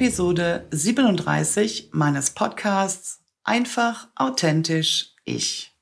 Episode 0.00 0.64
37 0.70 1.90
meines 1.90 2.30
Podcasts 2.30 3.18
Einfach 3.42 4.06
authentisch 4.14 5.16
ich. 5.24 5.76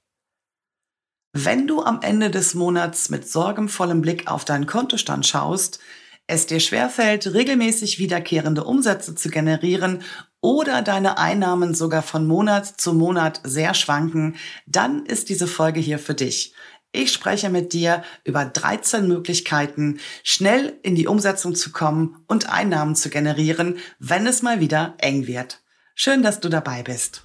Wenn 1.35 1.67
du 1.67 1.83
am 1.83 2.01
Ende 2.01 2.31
des 2.31 2.55
Monats 2.55 3.11
mit 3.11 3.29
sorgenvollem 3.29 4.01
Blick 4.01 4.27
auf 4.27 4.47
deinen 4.47 4.65
Kontostand 4.65 5.27
schaust, 5.27 5.81
es 6.27 6.47
dir 6.47 6.61
schwerfällt, 6.61 7.35
regelmäßig 7.35 7.99
wiederkehrende 7.99 8.65
Umsätze 8.65 9.15
zu 9.15 9.29
generieren 9.29 10.03
oder 10.41 10.81
deine 10.81 11.19
Einnahmen 11.19 11.75
sogar 11.75 12.03
von 12.03 12.27
Monat 12.27 12.81
zu 12.81 12.95
Monat 12.95 13.43
sehr 13.45 13.75
schwanken, 13.75 14.37
dann 14.67 15.05
ist 15.05 15.29
diese 15.29 15.47
Folge 15.47 15.81
hier 15.81 15.99
für 15.99 16.15
dich. 16.15 16.55
Ich 16.93 17.13
spreche 17.13 17.51
mit 17.51 17.73
dir 17.73 18.03
über 18.25 18.45
13 18.45 19.07
Möglichkeiten, 19.07 19.99
schnell 20.23 20.79
in 20.83 20.95
die 20.95 21.07
Umsetzung 21.07 21.55
zu 21.55 21.71
kommen 21.71 22.17
und 22.27 22.49
Einnahmen 22.49 22.95
zu 22.95 23.11
generieren, 23.11 23.79
wenn 23.99 24.27
es 24.27 24.43
mal 24.43 24.61
wieder 24.61 24.95
eng 24.99 25.27
wird. 25.27 25.61
Schön, 25.95 26.23
dass 26.23 26.41
du 26.41 26.49
dabei 26.49 26.83
bist. 26.83 27.23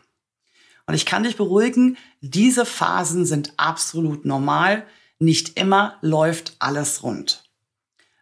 Und 0.86 0.94
ich 0.94 1.06
kann 1.06 1.24
dich 1.24 1.36
beruhigen, 1.36 1.96
diese 2.20 2.66
Phasen 2.66 3.26
sind 3.26 3.52
absolut 3.56 4.24
normal. 4.24 4.86
Nicht 5.18 5.58
immer 5.58 5.98
läuft 6.00 6.56
alles 6.58 7.02
rund. 7.02 7.44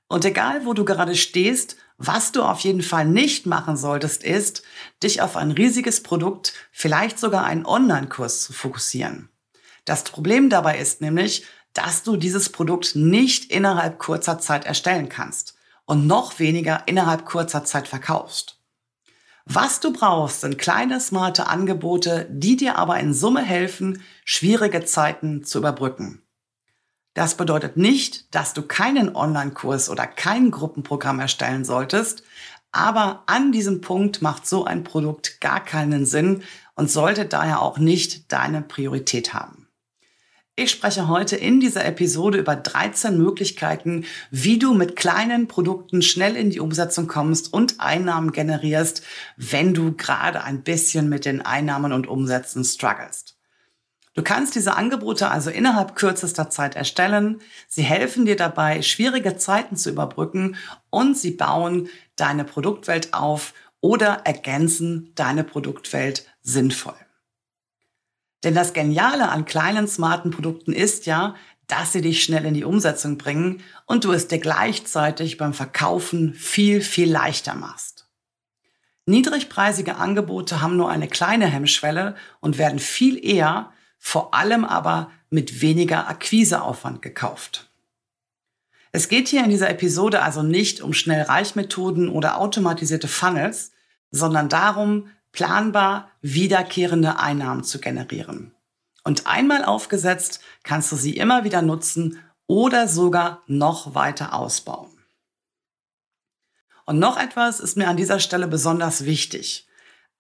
Und 0.09 0.25
egal, 0.25 0.67
wo 0.67 0.75
du 0.75 0.85
gerade 0.85 1.15
stehst, 1.15 1.77
was 1.99 2.33
du 2.33 2.43
auf 2.43 2.61
jeden 2.61 2.83
Fall 2.83 3.07
nicht 3.07 3.47
machen 3.47 3.77
solltest, 3.77 4.25
ist, 4.25 4.63
dich 5.03 5.23
auf 5.23 5.37
ein 5.37 5.53
riesiges 5.53 6.03
Produkt, 6.03 6.53
vielleicht 6.73 7.19
sogar 7.19 7.45
einen 7.45 7.65
Online-Kurs 7.65 8.43
zu 8.43 8.53
fokussieren. 8.53 9.29
Das 9.85 10.05
Problem 10.05 10.51
dabei 10.51 10.79
ist 10.79 11.01
nämlich, 11.01 11.47
dass 11.75 12.03
du 12.03 12.17
dieses 12.17 12.51
Produkt 12.51 12.97
nicht 12.97 13.51
innerhalb 13.51 13.99
kurzer 13.99 14.39
Zeit 14.39 14.65
erstellen 14.67 15.09
kannst 15.09 15.55
und 15.85 16.07
noch 16.07 16.39
weniger 16.39 16.83
innerhalb 16.87 17.25
kurzer 17.25 17.65
Zeit 17.65 17.89
verkaufst. 17.89 18.59
Was 19.45 19.81
du 19.81 19.93
brauchst, 19.93 20.43
sind 20.43 20.59
kleine, 20.59 21.01
smarte 21.01 21.49
Angebote, 21.49 22.29
die 22.31 22.57
dir 22.57 22.79
aber 22.79 23.01
in 23.01 23.13
Summe 23.13 23.43
helfen, 23.43 24.03
schwierige 24.25 24.85
Zeiten 24.85 25.43
zu 25.43 25.59
überbrücken. 25.59 26.23
Das 27.15 27.37
bedeutet 27.37 27.77
nicht, 27.77 28.35
dass 28.35 28.55
du 28.55 28.63
keinen 28.63 29.15
Online-Kurs 29.15 29.91
oder 29.91 30.07
kein 30.07 30.51
Gruppenprogramm 30.51 31.21
erstellen 31.21 31.65
solltest, 31.65 32.23
aber 32.71 33.25
an 33.27 33.53
diesem 33.53 33.83
Punkt 33.83 34.23
macht 34.23 34.47
so 34.47 34.65
ein 34.65 34.83
Produkt 34.83 35.41
gar 35.41 35.63
keinen 35.63 36.07
Sinn 36.07 36.43
und 36.75 36.91
sollte 36.91 37.27
daher 37.27 37.61
auch 37.61 37.79
nicht 37.79 38.33
deine 38.33 38.63
Priorität 38.63 39.35
haben. 39.35 39.62
Ich 40.55 40.71
spreche 40.71 41.09
heute 41.09 41.35
in 41.37 41.61
dieser 41.61 41.87
Episode 41.87 42.37
über 42.37 42.57
13 42.57 43.17
Möglichkeiten, 43.17 44.05
wie 44.31 44.59
du 44.59 44.75
mit 44.75 44.97
kleinen 44.97 45.49
Produkten 45.49 46.03
schnell 46.03 46.37
in 46.37 46.51
die 46.51 46.61
Umsetzung 46.61 47.07
kommst 47.07 47.55
und 47.55 47.81
Einnahmen 47.81 48.33
generierst, 48.33 49.03
wenn 49.39 49.73
du 49.73 49.97
gerade 49.97 50.45
ein 50.45 50.63
bisschen 50.63 51.09
mit 51.09 51.25
den 51.25 51.41
Einnahmen 51.41 51.95
und 51.95 52.07
Umsätzen 52.07 52.65
strugglest. 52.65 53.39
Du 54.13 54.23
kannst 54.23 54.55
diese 54.55 54.77
Angebote 54.77 55.31
also 55.31 55.49
innerhalb 55.49 55.97
kürzester 55.97 56.51
Zeit 56.51 56.77
erstellen. 56.77 57.41
Sie 57.67 57.83
helfen 57.83 58.27
dir 58.27 58.37
dabei, 58.37 58.83
schwierige 58.83 59.39
Zeiten 59.39 59.79
zu 59.79 59.89
überbrücken 59.89 60.57
und 60.91 61.17
sie 61.17 61.31
bauen 61.31 61.89
deine 62.17 62.45
Produktwelt 62.45 63.15
auf 63.15 63.55
oder 63.81 64.21
ergänzen 64.25 65.13
deine 65.15 65.45
Produktwelt 65.45 66.27
sinnvoll. 66.43 66.95
Denn 68.45 68.55
das 68.55 68.73
Geniale 68.73 69.29
an 69.29 69.45
kleinen, 69.45 69.87
smarten 69.87 70.31
Produkten 70.31 70.73
ist 70.73 71.07
ja, 71.07 71.35
dass 71.69 71.93
sie 71.93 72.01
dich 72.03 72.23
schnell 72.23 72.45
in 72.45 72.55
die 72.55 72.65
Umsetzung 72.65 73.19
bringen 73.19 73.63
und 73.87 74.05
du 74.05 74.13
es 74.13 74.29
dir 74.29 74.39
gleichzeitig 74.39 75.39
beim 75.39 75.55
Verkaufen 75.55 76.35
viel, 76.35 76.81
viel 76.81 77.11
leichter 77.11 77.55
machst. 77.55 78.09
Niedrigpreisige 79.07 79.97
Angebote 79.97 80.61
haben 80.61 80.77
nur 80.77 80.91
eine 80.91 81.09
kleine 81.09 81.47
Hemmschwelle 81.47 82.15
und 82.41 82.59
werden 82.59 82.79
viel 82.79 83.25
eher, 83.25 83.73
vor 83.99 84.35
allem 84.35 84.65
aber 84.65 85.11
mit 85.31 85.61
weniger 85.63 86.09
Akquiseaufwand 86.09 87.03
gekauft. 87.03 87.71
Es 88.93 89.09
geht 89.09 89.29
hier 89.29 89.43
in 89.43 89.51
dieser 89.51 89.71
Episode 89.71 90.23
also 90.23 90.43
nicht 90.43 90.83
um 90.83 90.93
Schnellreichmethoden 90.93 92.11
oder 92.11 92.39
automatisierte 92.39 93.09
Funnels, 93.09 93.73
sondern 94.11 94.51
darum, 94.51 95.09
planbar 95.33 96.11
wiederkehrende 96.21 97.19
Einnahmen 97.19 97.65
zu 97.65 97.81
generieren. 97.81 98.55
Und 99.05 99.27
einmal 99.27 99.65
aufgesetzt, 99.65 100.41
kannst 100.63 100.93
du 100.93 100.97
sie 100.97 101.17
immer 101.17 101.45
wieder 101.45 101.63
nutzen 101.63 102.21
oder 102.47 102.87
sogar 102.87 103.43
noch 103.47 103.95
weiter 103.95 104.35
ausbauen. 104.35 104.91
Und 106.85 106.99
noch 106.99 107.19
etwas 107.19 107.61
ist 107.61 107.77
mir 107.77 107.89
an 107.89 107.97
dieser 107.97 108.21
Stelle 108.21 108.47
besonders 108.47 109.05
wichtig. 109.05 109.67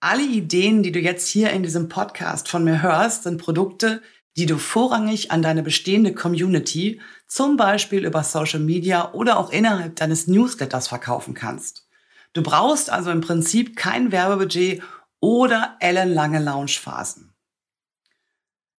Alle 0.00 0.22
Ideen, 0.22 0.82
die 0.82 0.92
du 0.92 0.98
jetzt 0.98 1.28
hier 1.28 1.50
in 1.50 1.62
diesem 1.62 1.88
Podcast 1.88 2.48
von 2.48 2.64
mir 2.64 2.82
hörst, 2.82 3.24
sind 3.24 3.40
Produkte, 3.40 4.02
die 4.36 4.46
du 4.46 4.58
vorrangig 4.58 5.30
an 5.30 5.42
deine 5.42 5.62
bestehende 5.62 6.14
Community, 6.14 7.00
zum 7.26 7.56
Beispiel 7.56 8.04
über 8.04 8.24
Social 8.24 8.60
Media 8.60 9.12
oder 9.12 9.38
auch 9.38 9.50
innerhalb 9.50 9.96
deines 9.96 10.26
Newsletters 10.26 10.88
verkaufen 10.88 11.34
kannst. 11.34 11.86
Du 12.32 12.42
brauchst 12.42 12.88
also 12.90 13.10
im 13.10 13.20
Prinzip 13.20 13.76
kein 13.76 14.10
Werbebudget, 14.10 14.82
oder 15.22 15.76
ellenlange 15.80 16.40
Launchphasen. 16.40 17.32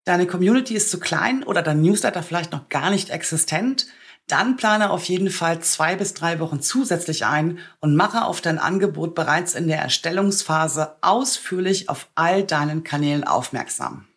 Deine 0.05 0.27
Community 0.27 0.75
ist 0.75 0.91
zu 0.91 0.99
klein 0.99 1.43
oder 1.43 1.61
dein 1.61 1.81
Newsletter 1.81 2.21
vielleicht 2.21 2.51
noch 2.51 2.67
gar 2.67 2.89
nicht 2.89 3.09
existent, 3.09 3.87
dann 4.27 4.57
plane 4.57 4.89
auf 4.89 5.05
jeden 5.05 5.29
Fall 5.29 5.61
zwei 5.61 5.95
bis 5.95 6.13
drei 6.13 6.39
Wochen 6.39 6.61
zusätzlich 6.61 7.25
ein 7.25 7.59
und 7.79 7.95
mache 7.95 8.25
auf 8.25 8.41
dein 8.41 8.59
Angebot 8.59 9.15
bereits 9.15 9.55
in 9.55 9.67
der 9.67 9.79
Erstellungsphase 9.79 10.97
ausführlich 11.01 11.89
auf 11.89 12.09
all 12.15 12.43
deinen 12.43 12.83
Kanälen 12.83 13.23
aufmerksam. 13.23 14.07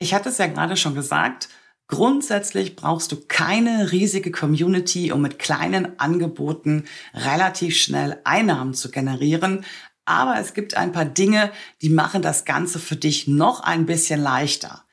Ich 0.00 0.14
hatte 0.14 0.28
es 0.28 0.38
ja 0.38 0.48
gerade 0.48 0.76
schon 0.76 0.94
gesagt, 0.94 1.48
grundsätzlich 1.86 2.76
brauchst 2.76 3.12
du 3.12 3.20
keine 3.26 3.92
riesige 3.92 4.32
Community, 4.32 5.12
um 5.12 5.22
mit 5.22 5.38
kleinen 5.38 5.98
Angeboten 5.98 6.84
relativ 7.14 7.76
schnell 7.76 8.20
Einnahmen 8.24 8.74
zu 8.74 8.90
generieren, 8.90 9.64
aber 10.04 10.38
es 10.38 10.54
gibt 10.54 10.76
ein 10.76 10.92
paar 10.92 11.04
Dinge, 11.04 11.50
die 11.82 11.90
machen 11.90 12.22
das 12.22 12.44
Ganze 12.44 12.78
für 12.78 12.96
dich 12.96 13.26
noch 13.26 13.60
ein 13.60 13.86
bisschen 13.86 14.20
leichter. 14.22 14.84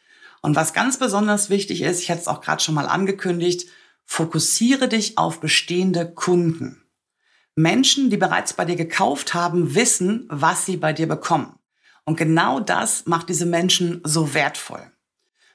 Und 0.41 0.55
was 0.55 0.73
ganz 0.73 0.97
besonders 0.97 1.49
wichtig 1.49 1.81
ist, 1.81 2.01
ich 2.01 2.09
hatte 2.09 2.21
es 2.21 2.27
auch 2.27 2.41
gerade 2.41 2.63
schon 2.63 2.75
mal 2.75 2.87
angekündigt, 2.87 3.69
fokussiere 4.05 4.87
dich 4.87 5.17
auf 5.17 5.39
bestehende 5.39 6.11
Kunden. 6.11 6.83
Menschen, 7.55 8.09
die 8.09 8.17
bereits 8.17 8.53
bei 8.53 8.65
dir 8.65 8.75
gekauft 8.75 9.33
haben, 9.33 9.75
wissen, 9.75 10.25
was 10.29 10.65
sie 10.65 10.77
bei 10.77 10.93
dir 10.93 11.07
bekommen. 11.07 11.59
Und 12.05 12.17
genau 12.17 12.59
das 12.59 13.05
macht 13.05 13.29
diese 13.29 13.45
Menschen 13.45 14.01
so 14.03 14.33
wertvoll. 14.33 14.91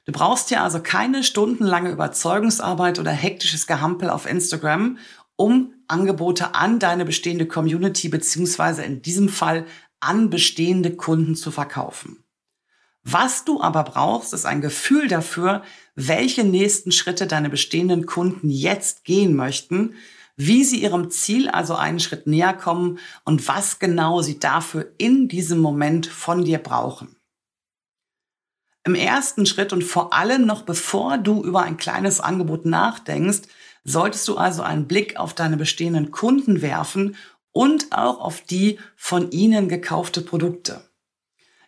Du 0.04 0.12
brauchst 0.12 0.52
ja 0.52 0.62
also 0.62 0.80
keine 0.80 1.24
stundenlange 1.24 1.90
Überzeugungsarbeit 1.90 3.00
oder 3.00 3.10
hektisches 3.10 3.66
Gehampel 3.66 4.08
auf 4.08 4.24
Instagram, 4.24 4.98
um 5.36 5.74
Angebote 5.88 6.54
an 6.54 6.78
deine 6.78 7.04
bestehende 7.04 7.46
Community 7.46 8.08
beziehungsweise 8.08 8.82
in 8.82 9.02
diesem 9.02 9.28
Fall 9.28 9.66
an 10.00 10.30
bestehende 10.30 10.96
Kunden 10.96 11.36
zu 11.36 11.50
verkaufen. 11.50 12.24
Was 13.02 13.44
du 13.44 13.60
aber 13.60 13.84
brauchst, 13.84 14.34
ist 14.34 14.46
ein 14.46 14.60
Gefühl 14.60 15.06
dafür, 15.06 15.62
welche 15.94 16.42
nächsten 16.42 16.90
Schritte 16.90 17.28
deine 17.28 17.48
bestehenden 17.48 18.04
Kunden 18.04 18.50
jetzt 18.50 19.04
gehen 19.04 19.36
möchten, 19.36 19.94
wie 20.36 20.64
sie 20.64 20.82
ihrem 20.82 21.10
Ziel 21.10 21.48
also 21.48 21.76
einen 21.76 22.00
Schritt 22.00 22.26
näher 22.26 22.52
kommen 22.52 22.98
und 23.24 23.46
was 23.46 23.78
genau 23.78 24.22
sie 24.22 24.38
dafür 24.38 24.92
in 24.98 25.28
diesem 25.28 25.60
Moment 25.60 26.06
von 26.06 26.44
dir 26.44 26.58
brauchen. 26.58 27.16
Im 28.84 28.94
ersten 28.94 29.46
Schritt 29.46 29.72
und 29.72 29.82
vor 29.82 30.12
allem 30.12 30.44
noch 30.44 30.62
bevor 30.62 31.18
du 31.18 31.42
über 31.42 31.62
ein 31.62 31.76
kleines 31.76 32.20
Angebot 32.20 32.66
nachdenkst, 32.66 33.42
solltest 33.86 34.26
du 34.28 34.36
also 34.36 34.62
einen 34.62 34.86
Blick 34.86 35.16
auf 35.16 35.32
deine 35.32 35.56
bestehenden 35.56 36.10
Kunden 36.10 36.60
werfen 36.60 37.16
und 37.52 37.92
auch 37.92 38.20
auf 38.20 38.42
die 38.42 38.78
von 38.96 39.30
ihnen 39.30 39.68
gekaufte 39.68 40.20
Produkte. 40.20 40.82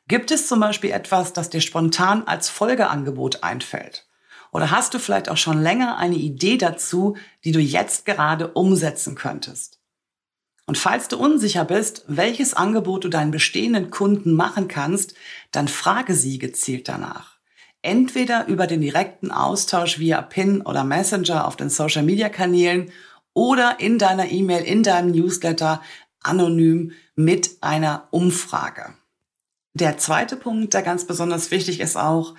Gibt 0.09 0.31
es 0.31 0.49
zum 0.49 0.61
Beispiel 0.61 0.91
etwas, 0.91 1.33
das 1.33 1.49
dir 1.49 1.61
spontan 1.61 2.27
als 2.27 2.49
Folgeangebot 2.49 3.43
einfällt? 3.43 4.07
Oder 4.53 4.71
hast 4.71 4.95
du 4.95 4.99
vielleicht 4.99 5.29
auch 5.29 5.37
schon 5.37 5.63
länger 5.63 5.99
eine 5.99 6.17
Idee 6.17 6.57
dazu, 6.57 7.17
die 7.45 7.53
du 7.53 7.61
jetzt 7.61 8.05
gerade 8.07 8.49
umsetzen 8.49 9.15
könntest? 9.15 9.79
Und 10.67 10.77
falls 10.77 11.09
du 11.09 11.19
unsicher 11.19 11.65
bist, 11.65 12.05
welches 12.09 12.53
Angebot 12.53 13.05
du 13.05 13.09
deinen 13.09 13.31
bestehenden 13.31 13.91
Kunden 13.91 14.33
machen 14.35 14.69
kannst, 14.69 15.15
dann 15.51 15.69
frage 15.69 16.15
sie 16.15 16.39
gezielt 16.39 16.89
danach. 16.89 17.38
Entweder 17.83 18.47
über 18.49 18.67
den 18.67 18.81
direkten 18.81 19.31
Austausch 19.31 19.99
via 19.99 20.21
PIN 20.21 20.63
oder 20.63 20.85
Messenger 20.85 21.47
auf 21.47 21.57
den 21.57 21.71
Social 21.71 22.03
Media 22.03 22.29
Kanälen 22.29 22.91
oder 23.35 23.79
in 23.79 23.99
deiner 23.99 24.31
E-Mail, 24.31 24.65
in 24.65 24.83
deinem 24.83 25.13
Newsletter 25.13 25.81
anonym 26.21 26.93
mit 27.15 27.59
einer 27.61 28.09
Umfrage. 28.11 28.95
Der 29.75 29.97
zweite 29.97 30.35
Punkt, 30.35 30.75
der 30.75 30.83
ganz 30.83 31.07
besonders 31.07 31.53
wichtig 31.53 31.79
ist 31.79 31.97
auch, 31.97 32.35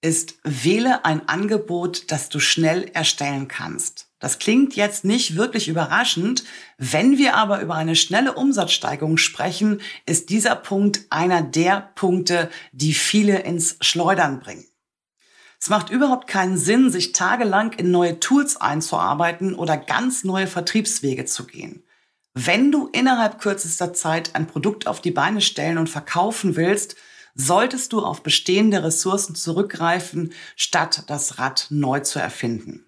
ist, 0.00 0.38
wähle 0.44 1.04
ein 1.04 1.28
Angebot, 1.28 2.12
das 2.12 2.28
du 2.28 2.38
schnell 2.38 2.88
erstellen 2.94 3.48
kannst. 3.48 4.06
Das 4.20 4.38
klingt 4.38 4.76
jetzt 4.76 5.04
nicht 5.04 5.36
wirklich 5.36 5.66
überraschend. 5.66 6.44
Wenn 6.76 7.18
wir 7.18 7.34
aber 7.34 7.60
über 7.60 7.74
eine 7.74 7.96
schnelle 7.96 8.34
Umsatzsteigerung 8.34 9.16
sprechen, 9.16 9.80
ist 10.06 10.30
dieser 10.30 10.54
Punkt 10.54 11.06
einer 11.10 11.42
der 11.42 11.90
Punkte, 11.96 12.48
die 12.70 12.94
viele 12.94 13.40
ins 13.40 13.76
Schleudern 13.80 14.38
bringen. 14.38 14.67
Es 15.60 15.70
macht 15.70 15.90
überhaupt 15.90 16.28
keinen 16.28 16.56
Sinn, 16.56 16.90
sich 16.90 17.12
tagelang 17.12 17.72
in 17.72 17.90
neue 17.90 18.20
Tools 18.20 18.56
einzuarbeiten 18.56 19.54
oder 19.54 19.76
ganz 19.76 20.24
neue 20.24 20.46
Vertriebswege 20.46 21.24
zu 21.24 21.46
gehen. 21.46 21.84
Wenn 22.34 22.70
du 22.70 22.88
innerhalb 22.92 23.40
kürzester 23.40 23.92
Zeit 23.92 24.36
ein 24.36 24.46
Produkt 24.46 24.86
auf 24.86 25.00
die 25.00 25.10
Beine 25.10 25.40
stellen 25.40 25.78
und 25.78 25.88
verkaufen 25.88 26.54
willst, 26.54 26.94
solltest 27.34 27.92
du 27.92 28.04
auf 28.04 28.22
bestehende 28.22 28.84
Ressourcen 28.84 29.34
zurückgreifen, 29.34 30.32
statt 30.54 31.04
das 31.08 31.38
Rad 31.38 31.66
neu 31.70 32.00
zu 32.00 32.18
erfinden. 32.18 32.84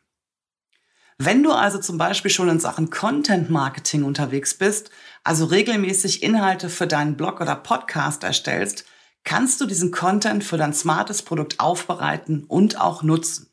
Wenn 1.18 1.42
du 1.42 1.52
also 1.52 1.78
zum 1.78 1.98
Beispiel 1.98 2.30
schon 2.30 2.48
in 2.48 2.60
Sachen 2.60 2.90
Content 2.90 3.50
Marketing 3.50 4.04
unterwegs 4.04 4.54
bist, 4.54 4.90
also 5.22 5.44
regelmäßig 5.44 6.22
Inhalte 6.22 6.68
für 6.70 6.86
deinen 6.86 7.16
Blog 7.16 7.40
oder 7.40 7.56
Podcast 7.56 8.24
erstellst, 8.24 8.86
kannst 9.24 9.60
du 9.60 9.66
diesen 9.66 9.90
Content 9.90 10.44
für 10.44 10.56
dein 10.56 10.72
smartes 10.72 11.22
Produkt 11.22 11.60
aufbereiten 11.60 12.44
und 12.44 12.80
auch 12.80 13.02
nutzen. 13.02 13.52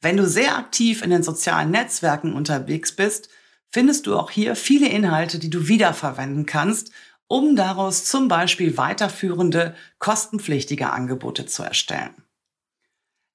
Wenn 0.00 0.16
du 0.16 0.26
sehr 0.26 0.56
aktiv 0.56 1.02
in 1.02 1.10
den 1.10 1.22
sozialen 1.22 1.70
Netzwerken 1.70 2.34
unterwegs 2.34 2.92
bist, 2.92 3.28
findest 3.70 4.06
du 4.06 4.16
auch 4.16 4.30
hier 4.30 4.54
viele 4.54 4.88
Inhalte, 4.88 5.38
die 5.38 5.50
du 5.50 5.66
wiederverwenden 5.68 6.46
kannst 6.46 6.92
um 7.26 7.56
daraus 7.56 8.04
zum 8.04 8.28
Beispiel 8.28 8.76
weiterführende, 8.76 9.74
kostenpflichtige 9.98 10.90
Angebote 10.90 11.46
zu 11.46 11.62
erstellen. 11.62 12.14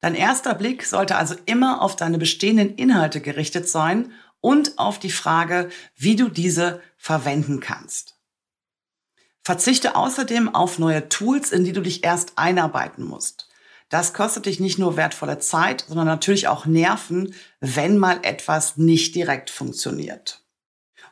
Dein 0.02 0.16
erster 0.16 0.56
Blick 0.56 0.86
sollte 0.86 1.18
also 1.18 1.36
immer 1.46 1.82
auf 1.82 1.96
deine 1.96 2.18
bestehenden 2.18 2.76
Inhalte 2.76 3.20
gerichtet 3.20 3.68
sein 3.68 4.14
und 4.40 4.80
auf 4.80 5.00
die 5.00 5.12
Frage, 5.12 5.70
wie 5.96 6.16
du 6.16 6.30
diese 6.30 6.82
verwenden 6.96 7.60
kannst. 7.60 8.19
Verzichte 9.50 9.96
außerdem 9.96 10.54
auf 10.54 10.78
neue 10.78 11.10
Tools, 11.10 11.52
in 11.52 11.64
die 11.64 11.72
du 11.72 11.82
dich 11.82 12.04
erst 12.04 12.34
einarbeiten 12.36 13.04
musst. 13.04 13.50
Das 13.90 14.14
kostet 14.14 14.46
dich 14.46 14.60
nicht 14.60 14.78
nur 14.78 14.96
wertvolle 14.96 15.40
Zeit, 15.40 15.86
sondern 15.88 16.06
natürlich 16.06 16.48
auch 16.48 16.68
Nerven, 16.68 17.34
wenn 17.60 17.98
mal 17.98 18.20
etwas 18.22 18.78
nicht 18.78 19.16
direkt 19.16 19.50
funktioniert. 19.50 20.44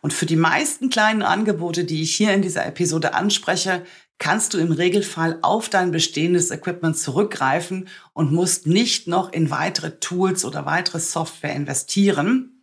Und 0.03 0.13
für 0.13 0.27
die 0.27 0.35
meisten 0.35 0.91
kleinen 0.91 1.23
Angebote, 1.23 1.83
die 1.83 2.03
ich 2.03 2.15
hier 2.15 2.31
in 2.31 2.43
dieser 2.43 2.63
Episode 2.67 3.15
anspreche, 3.15 3.83
kannst 4.19 4.53
du 4.53 4.59
im 4.59 4.71
Regelfall 4.71 5.39
auf 5.41 5.67
dein 5.69 5.89
bestehendes 5.89 6.51
Equipment 6.51 6.95
zurückgreifen 6.95 7.89
und 8.13 8.31
musst 8.31 8.67
nicht 8.67 9.07
noch 9.07 9.33
in 9.33 9.49
weitere 9.49 9.97
Tools 9.97 10.45
oder 10.45 10.67
weitere 10.67 10.99
Software 10.99 11.55
investieren. 11.55 12.57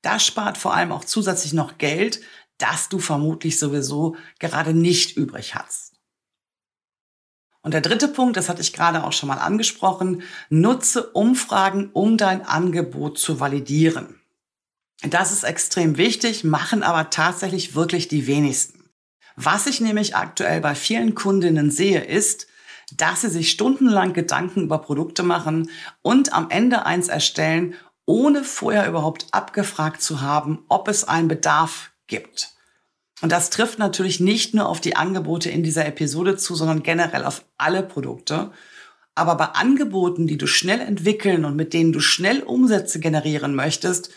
Das 0.00 0.24
spart 0.24 0.56
vor 0.56 0.72
allem 0.72 0.92
auch 0.92 1.04
zusätzlich 1.04 1.52
noch 1.52 1.76
Geld, 1.76 2.22
das 2.60 2.88
du 2.88 2.98
vermutlich 2.98 3.58
sowieso 3.58 4.16
gerade 4.38 4.74
nicht 4.74 5.16
übrig 5.16 5.54
hast. 5.54 5.90
Und 7.62 7.74
der 7.74 7.82
dritte 7.82 8.08
Punkt, 8.08 8.36
das 8.36 8.48
hatte 8.48 8.62
ich 8.62 8.72
gerade 8.72 9.04
auch 9.04 9.12
schon 9.12 9.28
mal 9.28 9.38
angesprochen, 9.38 10.22
nutze 10.48 11.10
Umfragen, 11.10 11.90
um 11.92 12.16
dein 12.16 12.46
Angebot 12.46 13.18
zu 13.18 13.38
validieren. 13.38 14.20
Das 15.02 15.32
ist 15.32 15.44
extrem 15.44 15.96
wichtig, 15.96 16.44
machen 16.44 16.82
aber 16.82 17.10
tatsächlich 17.10 17.74
wirklich 17.74 18.08
die 18.08 18.26
wenigsten. 18.26 18.90
Was 19.36 19.66
ich 19.66 19.80
nämlich 19.80 20.16
aktuell 20.16 20.60
bei 20.60 20.74
vielen 20.74 21.14
Kundinnen 21.14 21.70
sehe, 21.70 22.02
ist, 22.04 22.46
dass 22.92 23.22
sie 23.22 23.30
sich 23.30 23.50
stundenlang 23.50 24.12
Gedanken 24.12 24.62
über 24.62 24.78
Produkte 24.78 25.22
machen 25.22 25.70
und 26.02 26.32
am 26.32 26.50
Ende 26.50 26.84
eins 26.86 27.08
erstellen, 27.08 27.74
ohne 28.04 28.42
vorher 28.42 28.88
überhaupt 28.88 29.26
abgefragt 29.30 30.02
zu 30.02 30.20
haben, 30.20 30.64
ob 30.68 30.88
es 30.88 31.04
einen 31.04 31.28
Bedarf 31.28 31.92
gibt. 32.10 32.50
Und 33.22 33.32
das 33.32 33.48
trifft 33.48 33.78
natürlich 33.78 34.20
nicht 34.20 34.52
nur 34.54 34.68
auf 34.68 34.80
die 34.80 34.96
Angebote 34.96 35.50
in 35.50 35.62
dieser 35.62 35.86
Episode 35.86 36.36
zu, 36.36 36.54
sondern 36.54 36.82
generell 36.82 37.24
auf 37.24 37.44
alle 37.56 37.82
Produkte. 37.82 38.50
Aber 39.14 39.36
bei 39.36 39.46
Angeboten, 39.46 40.26
die 40.26 40.38
du 40.38 40.46
schnell 40.46 40.80
entwickeln 40.80 41.44
und 41.44 41.56
mit 41.56 41.72
denen 41.72 41.92
du 41.92 42.00
schnell 42.00 42.42
Umsätze 42.42 43.00
generieren 43.00 43.54
möchtest, 43.54 44.10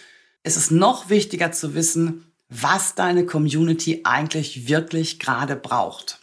ist 0.43 0.57
es 0.57 0.71
noch 0.71 1.09
wichtiger 1.09 1.51
zu 1.51 1.73
wissen, 1.73 2.31
was 2.49 2.95
deine 2.95 3.25
Community 3.25 4.01
eigentlich 4.03 4.67
wirklich 4.67 5.19
gerade 5.19 5.55
braucht. 5.55 6.19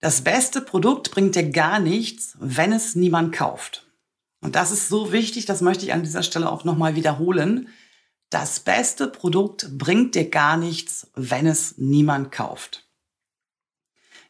Das 0.00 0.22
beste 0.22 0.60
Produkt 0.60 1.10
bringt 1.10 1.34
dir 1.34 1.50
gar 1.50 1.78
nichts, 1.78 2.36
wenn 2.40 2.72
es 2.72 2.94
niemand 2.94 3.34
kauft. 3.34 3.86
Und 4.40 4.56
das 4.56 4.70
ist 4.70 4.88
so 4.88 5.12
wichtig, 5.12 5.44
das 5.44 5.60
möchte 5.60 5.84
ich 5.84 5.92
an 5.92 6.02
dieser 6.02 6.22
Stelle 6.22 6.50
auch 6.50 6.64
nochmal 6.64 6.94
wiederholen. 6.96 7.68
Das 8.30 8.60
beste 8.60 9.08
Produkt 9.08 9.76
bringt 9.76 10.14
dir 10.14 10.30
gar 10.30 10.56
nichts, 10.56 11.10
wenn 11.14 11.46
es 11.46 11.78
niemand 11.78 12.30
kauft. 12.30 12.86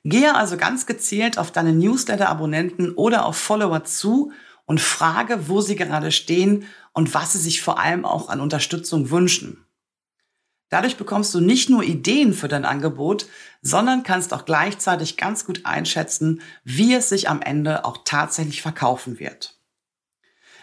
Gehe 0.04 0.35
also 0.35 0.57
ganz 0.57 0.87
gezielt 0.87 1.37
auf 1.37 1.52
deine 1.52 1.75
Newsletter-Abonnenten 1.75 2.92
oder 2.95 3.26
auf 3.26 3.37
Follower 3.37 3.85
zu 3.85 4.33
und 4.64 4.80
frage, 4.80 5.49
wo 5.49 5.61
sie 5.61 5.76
gerade 5.76 6.12
stehen 6.12 6.64
und 6.95 7.12
was 7.12 7.35
sie 7.35 7.38
sich 7.38 7.61
vor 7.61 7.78
allem 7.78 8.07
auch 8.07 8.30
an 8.30 8.40
Unterstützung 8.40 9.11
wünschen. 9.11 9.66
Dadurch 10.71 10.97
bekommst 10.97 11.35
du 11.35 11.40
nicht 11.40 11.69
nur 11.69 11.83
Ideen 11.83 12.33
für 12.33 12.49
dein 12.49 12.64
Angebot, 12.64 13.26
sondern 13.61 14.02
kannst 14.02 14.33
auch 14.33 14.47
gleichzeitig 14.47 15.19
ganz 15.19 15.45
gut 15.45 15.66
einschätzen, 15.66 16.40
wie 16.64 16.95
es 16.95 17.11
sich 17.11 17.28
am 17.28 17.42
Ende 17.42 17.85
auch 17.85 17.99
tatsächlich 18.04 18.62
verkaufen 18.62 19.19
wird. 19.19 19.60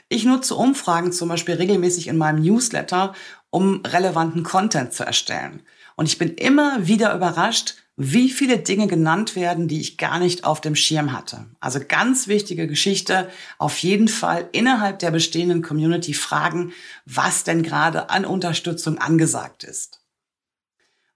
Ich 0.10 0.24
nutze 0.24 0.56
Umfragen 0.56 1.12
zum 1.12 1.30
Beispiel 1.30 1.56
regelmäßig 1.56 2.08
in 2.08 2.18
meinem 2.18 2.42
Newsletter, 2.42 3.14
um 3.50 3.82
relevanten 3.86 4.44
Content 4.44 4.94
zu 4.94 5.04
erstellen. 5.04 5.64
Und 5.96 6.06
ich 6.06 6.18
bin 6.18 6.36
immer 6.36 6.88
wieder 6.88 7.14
überrascht, 7.14 7.76
wie 7.98 8.30
viele 8.30 8.60
Dinge 8.60 8.88
genannt 8.88 9.36
werden, 9.36 9.68
die 9.68 9.82
ich 9.82 9.98
gar 9.98 10.20
nicht 10.20 10.44
auf 10.44 10.62
dem 10.62 10.76
Schirm 10.76 11.12
hatte. 11.12 11.48
Also 11.60 11.80
ganz 11.86 12.28
wichtige 12.28 12.68
Geschichte. 12.68 13.30
Auf 13.58 13.80
jeden 13.80 14.08
Fall 14.08 14.48
innerhalb 14.52 15.00
der 15.00 15.12
bestehenden 15.12 15.64
Community 15.64 16.14
fragen, 16.14 16.74
was 17.06 17.44
denn 17.44 17.64
gerade 17.64 18.12
an 18.12 18.24
Unterstützung 18.24 19.00
angesagt 19.00 19.64
ist. 19.64 20.00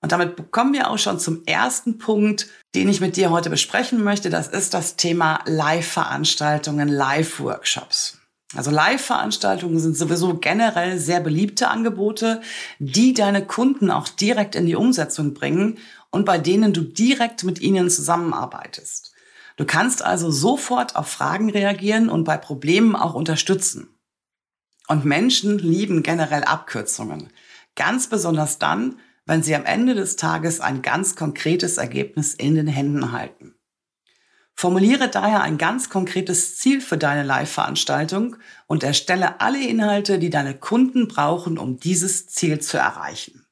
Und 0.02 0.12
damit 0.12 0.52
kommen 0.52 0.74
wir 0.74 0.90
auch 0.90 0.98
schon 0.98 1.20
zum 1.20 1.46
ersten 1.46 2.00
Punkt, 2.00 2.48
den 2.74 2.90
ich 2.90 3.00
mit 3.00 3.16
dir 3.16 3.30
heute 3.30 3.52
besprechen 3.52 4.04
möchte. 4.04 4.32
Das 4.32 4.48
ist 4.48 4.74
das 4.74 4.96
Thema 4.96 5.42
Live-Veranstaltungen, 5.46 6.90
Live-Workshops. 6.90 8.21
Also 8.56 8.70
Live-Veranstaltungen 8.70 9.80
sind 9.80 9.98
sowieso 9.98 10.36
generell 10.36 11.00
sehr 11.00 11.22
beliebte 11.22 11.70
Angebote, 11.70 12.42
die 12.80 13.14
deine 13.14 13.46
Kunden 13.46 13.90
auch 13.90 14.10
direkt 14.10 14.56
in 14.56 14.66
die 14.66 14.76
Umsetzung 14.76 15.34
bringen 15.34 15.78
und 16.10 16.26
bei 16.26 16.38
denen 16.38 16.74
du 16.74 16.82
direkt 16.82 17.44
mit 17.46 17.62
ihnen 17.62 17.90
zusammenarbeitest. 17.90 19.14
Du 19.56 19.66
kannst 19.66 20.04
also 20.04 20.32
sofort 20.32 20.96
auf 20.96 21.08
Fragen 21.08 21.50
reagieren 21.50 22.10
und 22.10 22.26
bei 22.26 22.38
Problemen 22.38 22.96
auch 22.96 23.14
unterstützen. 23.14 23.96
Und 24.88 25.06
Menschen 25.06 25.58
lieben 25.58 26.04
generell 26.04 26.44
Abkürzungen. 26.44 27.30
Ganz 27.76 28.08
besonders 28.08 28.60
dann, 28.60 29.00
wenn 29.26 29.44
sie 29.44 29.56
am 29.56 29.64
Ende 29.64 29.96
des 29.96 30.18
Tages 30.18 30.60
ein 30.60 30.82
ganz 30.82 31.16
konkretes 31.16 31.78
Ergebnis 31.78 32.34
in 32.34 32.56
den 32.56 32.68
Händen 32.68 33.14
halten. 33.14 33.56
Formuliere 34.62 35.10
daher 35.10 35.42
ein 35.42 35.58
ganz 35.58 35.90
konkretes 35.90 36.56
Ziel 36.56 36.82
für 36.82 37.00
deine 37.00 37.24
Live-Veranstaltung 37.24 38.36
und 38.68 38.84
erstelle 38.84 39.42
alle 39.42 39.60
Inhalte, 39.60 40.20
die 40.20 40.30
deine 40.30 40.56
Kunden 40.56 41.08
brauchen, 41.08 41.58
um 41.58 41.80
dieses 41.80 42.28
Ziel 42.28 42.60
zu 42.60 42.78
erreichen. 42.78 43.48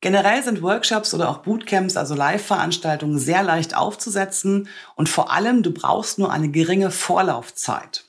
Generell 0.00 0.42
sind 0.42 0.62
Workshops 0.62 1.12
oder 1.12 1.28
auch 1.28 1.42
Bootcamps, 1.42 1.98
also 1.98 2.14
Live-Veranstaltungen, 2.14 3.18
sehr 3.18 3.42
leicht 3.42 3.76
aufzusetzen 3.76 4.70
und 4.96 5.10
vor 5.10 5.30
allem 5.32 5.62
du 5.62 5.70
brauchst 5.70 6.18
nur 6.18 6.32
eine 6.32 6.48
geringe 6.48 6.90
Vorlaufzeit. 6.90 8.06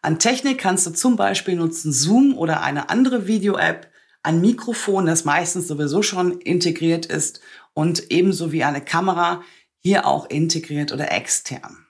An 0.00 0.18
Technik 0.18 0.56
kannst 0.56 0.86
du 0.86 0.92
zum 0.92 1.16
Beispiel 1.16 1.56
nutzen 1.56 1.92
Zoom 1.92 2.38
oder 2.38 2.62
eine 2.62 2.88
andere 2.88 3.26
Video-App, 3.26 3.92
ein 4.22 4.40
Mikrofon, 4.40 5.04
das 5.04 5.26
meistens 5.26 5.68
sowieso 5.68 6.00
schon 6.00 6.40
integriert 6.40 7.04
ist 7.04 7.42
und 7.74 8.10
ebenso 8.10 8.50
wie 8.50 8.64
eine 8.64 8.80
Kamera, 8.80 9.42
hier 9.86 10.04
auch 10.04 10.28
integriert 10.28 10.90
oder 10.90 11.12
extern. 11.12 11.86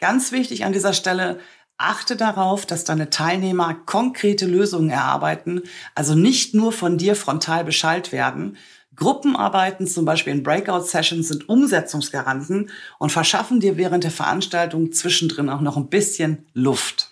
Ganz 0.00 0.32
wichtig 0.32 0.64
an 0.64 0.72
dieser 0.72 0.94
Stelle, 0.94 1.40
achte 1.76 2.16
darauf, 2.16 2.64
dass 2.64 2.84
deine 2.84 3.10
Teilnehmer 3.10 3.74
konkrete 3.74 4.46
Lösungen 4.46 4.88
erarbeiten, 4.88 5.60
also 5.94 6.14
nicht 6.14 6.54
nur 6.54 6.72
von 6.72 6.96
dir 6.96 7.14
frontal 7.14 7.64
Bescheid 7.64 8.12
werden. 8.12 8.56
Gruppenarbeiten, 8.96 9.86
zum 9.86 10.06
Beispiel 10.06 10.32
in 10.32 10.42
Breakout-Sessions, 10.42 11.28
sind 11.28 11.50
Umsetzungsgaranten 11.50 12.70
und 12.98 13.12
verschaffen 13.12 13.60
dir 13.60 13.76
während 13.76 14.04
der 14.04 14.10
Veranstaltung 14.10 14.92
zwischendrin 14.92 15.50
auch 15.50 15.60
noch 15.60 15.76
ein 15.76 15.90
bisschen 15.90 16.46
Luft. 16.54 17.10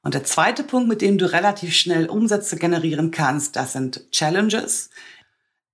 Und 0.00 0.14
der 0.14 0.24
zweite 0.24 0.64
Punkt, 0.64 0.88
mit 0.88 1.02
dem 1.02 1.18
du 1.18 1.30
relativ 1.30 1.74
schnell 1.74 2.06
Umsätze 2.06 2.56
generieren 2.56 3.10
kannst, 3.10 3.56
das 3.56 3.74
sind 3.74 4.10
Challenges. 4.10 4.88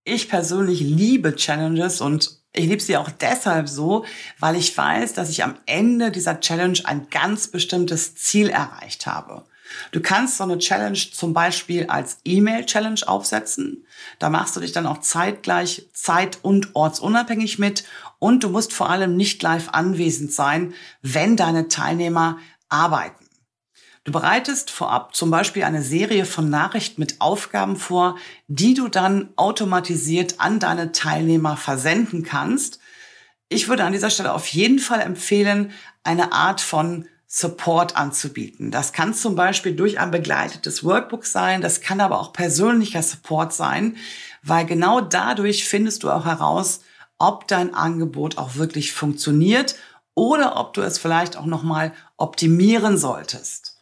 Ich 0.02 0.28
persönlich 0.28 0.80
liebe 0.80 1.36
Challenges 1.36 2.00
und 2.00 2.44
ich 2.56 2.66
liebe 2.66 2.82
sie 2.82 2.96
auch 2.96 3.10
deshalb 3.10 3.68
so, 3.68 4.04
weil 4.38 4.56
ich 4.56 4.76
weiß, 4.76 5.12
dass 5.12 5.30
ich 5.30 5.44
am 5.44 5.56
Ende 5.66 6.10
dieser 6.10 6.40
Challenge 6.40 6.78
ein 6.84 7.08
ganz 7.10 7.48
bestimmtes 7.48 8.14
Ziel 8.16 8.48
erreicht 8.48 9.06
habe. 9.06 9.44
Du 9.92 10.00
kannst 10.00 10.38
so 10.38 10.44
eine 10.44 10.58
Challenge 10.58 10.98
zum 11.12 11.34
Beispiel 11.34 11.86
als 11.86 12.18
E-Mail-Challenge 12.25 13.00
aufsetzen. 13.06 13.84
Da 14.18 14.30
machst 14.30 14.56
du 14.56 14.60
dich 14.60 14.72
dann 14.72 14.86
auch 14.86 15.00
zeitgleich 15.00 15.88
zeit- 15.92 16.38
und 16.42 16.75
ortsunabhängig 16.75 17.58
mit. 17.58 17.84
Und 18.18 18.44
du 18.44 18.48
musst 18.48 18.72
vor 18.72 18.88
allem 18.88 19.16
nicht 19.16 19.42
live 19.42 19.68
anwesend 19.70 20.32
sein, 20.32 20.72
wenn 21.02 21.36
deine 21.36 21.68
Teilnehmer 21.68 22.38
arbeiten. 22.68 23.25
Du 24.06 24.12
bereitest 24.12 24.70
vorab 24.70 25.16
zum 25.16 25.32
Beispiel 25.32 25.64
eine 25.64 25.82
Serie 25.82 26.26
von 26.26 26.48
Nachrichten 26.48 27.00
mit 27.00 27.20
Aufgaben 27.20 27.75
vor, 27.75 28.16
die 28.46 28.72
du 28.72 28.86
dann 28.86 29.30
automatisiert 29.34 30.36
an 30.38 30.60
deine 30.60 30.92
Teilnehmer 30.92 31.56
versenden 31.56 32.22
kannst. 32.22 32.78
Ich 33.48 33.66
würde 33.66 33.82
an 33.82 33.92
dieser 33.92 34.10
Stelle 34.10 34.32
auf 34.32 34.46
jeden 34.46 34.78
Fall 34.78 35.00
empfehlen, 35.00 35.72
eine 36.04 36.30
Art 36.30 36.60
von 36.60 37.08
Support 37.26 37.96
anzubieten. 37.96 38.70
Das 38.70 38.92
kann 38.92 39.12
zum 39.12 39.34
Beispiel 39.34 39.75
durch 39.75 39.98
ein 39.98 40.12
begleitetes 40.12 40.84
Workbook 40.84 41.26
sein, 41.26 41.60
das 41.60 41.80
kann 41.80 42.00
aber 42.00 42.20
auch 42.20 42.32
persönlicher 42.32 43.02
Support 43.02 43.52
sein, 43.52 43.96
weil 44.44 44.66
genau 44.66 45.00
dadurch 45.00 45.64
findest 45.64 46.04
du 46.04 46.10
auch 46.10 46.26
heraus, 46.26 46.82
ob 47.18 47.48
dein 47.48 47.75
Angebot 47.75 48.38
auch 48.38 48.54
wirklich 48.54 48.92
funktioniert 48.92 49.75
oder 50.14 50.60
ob 50.60 50.75
du 50.75 50.82
es 50.82 50.96
vielleicht 50.96 51.36
auch 51.36 51.46
nochmal 51.46 51.92
optimieren 52.16 52.98
solltest. 52.98 53.75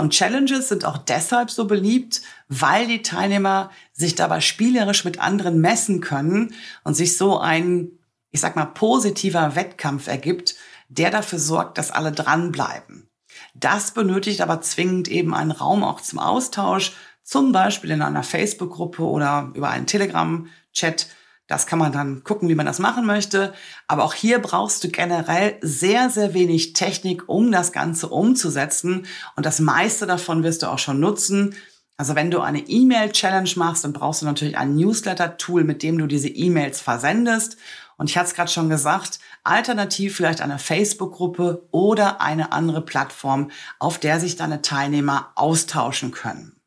Und 0.00 0.12
Challenges 0.12 0.68
sind 0.68 0.84
auch 0.84 0.98
deshalb 0.98 1.50
so 1.50 1.66
beliebt, 1.66 2.22
weil 2.48 2.86
die 2.86 3.02
Teilnehmer 3.02 3.70
sich 3.92 4.14
dabei 4.14 4.40
spielerisch 4.40 5.04
mit 5.04 5.20
anderen 5.20 5.60
messen 5.60 6.00
können 6.00 6.54
und 6.84 6.94
sich 6.94 7.16
so 7.16 7.38
ein, 7.38 7.92
ich 8.30 8.40
sag 8.40 8.56
mal, 8.56 8.66
positiver 8.66 9.54
Wettkampf 9.56 10.08
ergibt, 10.08 10.56
der 10.88 11.10
dafür 11.10 11.38
sorgt, 11.38 11.78
dass 11.78 11.90
alle 11.90 12.12
dranbleiben. 12.12 13.08
Das 13.54 13.92
benötigt 13.92 14.40
aber 14.40 14.60
zwingend 14.60 15.08
eben 15.08 15.34
einen 15.34 15.52
Raum 15.52 15.84
auch 15.84 16.00
zum 16.00 16.18
Austausch, 16.18 16.92
zum 17.22 17.52
Beispiel 17.52 17.90
in 17.90 18.02
einer 18.02 18.22
Facebook-Gruppe 18.22 19.02
oder 19.02 19.50
über 19.54 19.68
einen 19.68 19.86
Telegram-Chat, 19.86 21.08
das 21.50 21.66
kann 21.66 21.80
man 21.80 21.90
dann 21.90 22.22
gucken, 22.22 22.48
wie 22.48 22.54
man 22.54 22.64
das 22.64 22.78
machen 22.78 23.04
möchte. 23.04 23.52
Aber 23.88 24.04
auch 24.04 24.14
hier 24.14 24.38
brauchst 24.38 24.84
du 24.84 24.88
generell 24.88 25.56
sehr, 25.62 26.08
sehr 26.08 26.32
wenig 26.32 26.74
Technik, 26.74 27.28
um 27.28 27.50
das 27.50 27.72
Ganze 27.72 28.08
umzusetzen. 28.08 29.06
Und 29.34 29.46
das 29.46 29.58
meiste 29.58 30.06
davon 30.06 30.44
wirst 30.44 30.62
du 30.62 30.68
auch 30.68 30.78
schon 30.78 31.00
nutzen. 31.00 31.56
Also 31.96 32.14
wenn 32.14 32.30
du 32.30 32.40
eine 32.40 32.60
E-Mail-Challenge 32.60 33.50
machst, 33.56 33.82
dann 33.82 33.92
brauchst 33.92 34.22
du 34.22 34.26
natürlich 34.26 34.56
ein 34.56 34.76
Newsletter-Tool, 34.76 35.64
mit 35.64 35.82
dem 35.82 35.98
du 35.98 36.06
diese 36.06 36.28
E-Mails 36.28 36.80
versendest. 36.80 37.56
Und 37.96 38.08
ich 38.08 38.16
hatte 38.16 38.28
es 38.28 38.34
gerade 38.34 38.50
schon 38.50 38.68
gesagt, 38.68 39.18
alternativ 39.42 40.16
vielleicht 40.16 40.42
eine 40.42 40.60
Facebook-Gruppe 40.60 41.66
oder 41.72 42.20
eine 42.20 42.52
andere 42.52 42.80
Plattform, 42.80 43.50
auf 43.80 43.98
der 43.98 44.20
sich 44.20 44.36
deine 44.36 44.62
Teilnehmer 44.62 45.32
austauschen 45.34 46.12
können. 46.12 46.59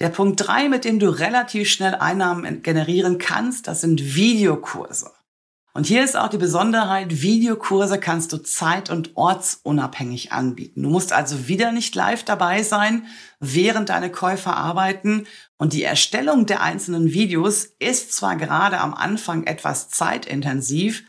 Der 0.00 0.08
Punkt 0.08 0.40
drei, 0.46 0.70
mit 0.70 0.86
dem 0.86 0.98
du 0.98 1.10
relativ 1.10 1.68
schnell 1.68 1.94
Einnahmen 1.94 2.62
generieren 2.62 3.18
kannst, 3.18 3.68
das 3.68 3.82
sind 3.82 4.14
Videokurse. 4.14 5.10
Und 5.74 5.86
hier 5.86 6.02
ist 6.02 6.16
auch 6.16 6.28
die 6.28 6.38
Besonderheit, 6.38 7.20
Videokurse 7.20 8.00
kannst 8.00 8.32
du 8.32 8.38
zeit- 8.38 8.90
und 8.90 9.16
ortsunabhängig 9.16 10.32
anbieten. 10.32 10.82
Du 10.82 10.88
musst 10.88 11.12
also 11.12 11.48
wieder 11.48 11.70
nicht 11.70 11.94
live 11.94 12.24
dabei 12.24 12.62
sein, 12.62 13.06
während 13.40 13.90
deine 13.90 14.10
Käufer 14.10 14.56
arbeiten. 14.56 15.26
Und 15.58 15.74
die 15.74 15.84
Erstellung 15.84 16.46
der 16.46 16.62
einzelnen 16.62 17.12
Videos 17.12 17.66
ist 17.78 18.14
zwar 18.14 18.36
gerade 18.36 18.80
am 18.80 18.94
Anfang 18.94 19.44
etwas 19.44 19.90
zeitintensiv, 19.90 21.04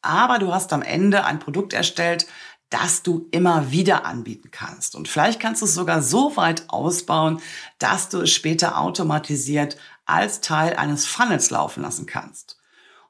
aber 0.00 0.38
du 0.38 0.54
hast 0.54 0.72
am 0.72 0.82
Ende 0.82 1.24
ein 1.24 1.40
Produkt 1.40 1.72
erstellt, 1.72 2.26
das 2.70 3.02
du 3.02 3.28
immer 3.30 3.70
wieder 3.70 4.04
anbieten 4.04 4.50
kannst. 4.50 4.94
Und 4.94 5.08
vielleicht 5.08 5.40
kannst 5.40 5.62
du 5.62 5.66
es 5.66 5.74
sogar 5.74 6.02
so 6.02 6.36
weit 6.36 6.64
ausbauen, 6.68 7.40
dass 7.78 8.08
du 8.08 8.20
es 8.20 8.30
später 8.30 8.78
automatisiert 8.78 9.76
als 10.04 10.40
Teil 10.40 10.76
eines 10.76 11.06
Funnels 11.06 11.50
laufen 11.50 11.82
lassen 11.82 12.06
kannst. 12.06 12.58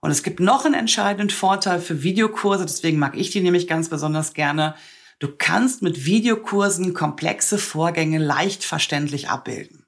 Und 0.01 0.11
es 0.11 0.23
gibt 0.23 0.41
noch 0.41 0.65
einen 0.65 0.75
entscheidenden 0.75 1.31
Vorteil 1.31 1.81
für 1.81 2.03
Videokurse, 2.03 2.67
deswegen 2.67 2.99
mag 2.99 3.17
ich 3.17 3.31
die 3.31 3.41
nämlich 3.41 3.67
ganz 3.67 3.89
besonders 3.89 4.33
gerne. 4.33 4.75
Du 5.19 5.29
kannst 5.37 5.83
mit 5.83 6.05
Videokursen 6.05 6.95
komplexe 6.95 7.59
Vorgänge 7.59 8.19
leicht 8.19 8.63
verständlich 8.63 9.29
abbilden. 9.29 9.85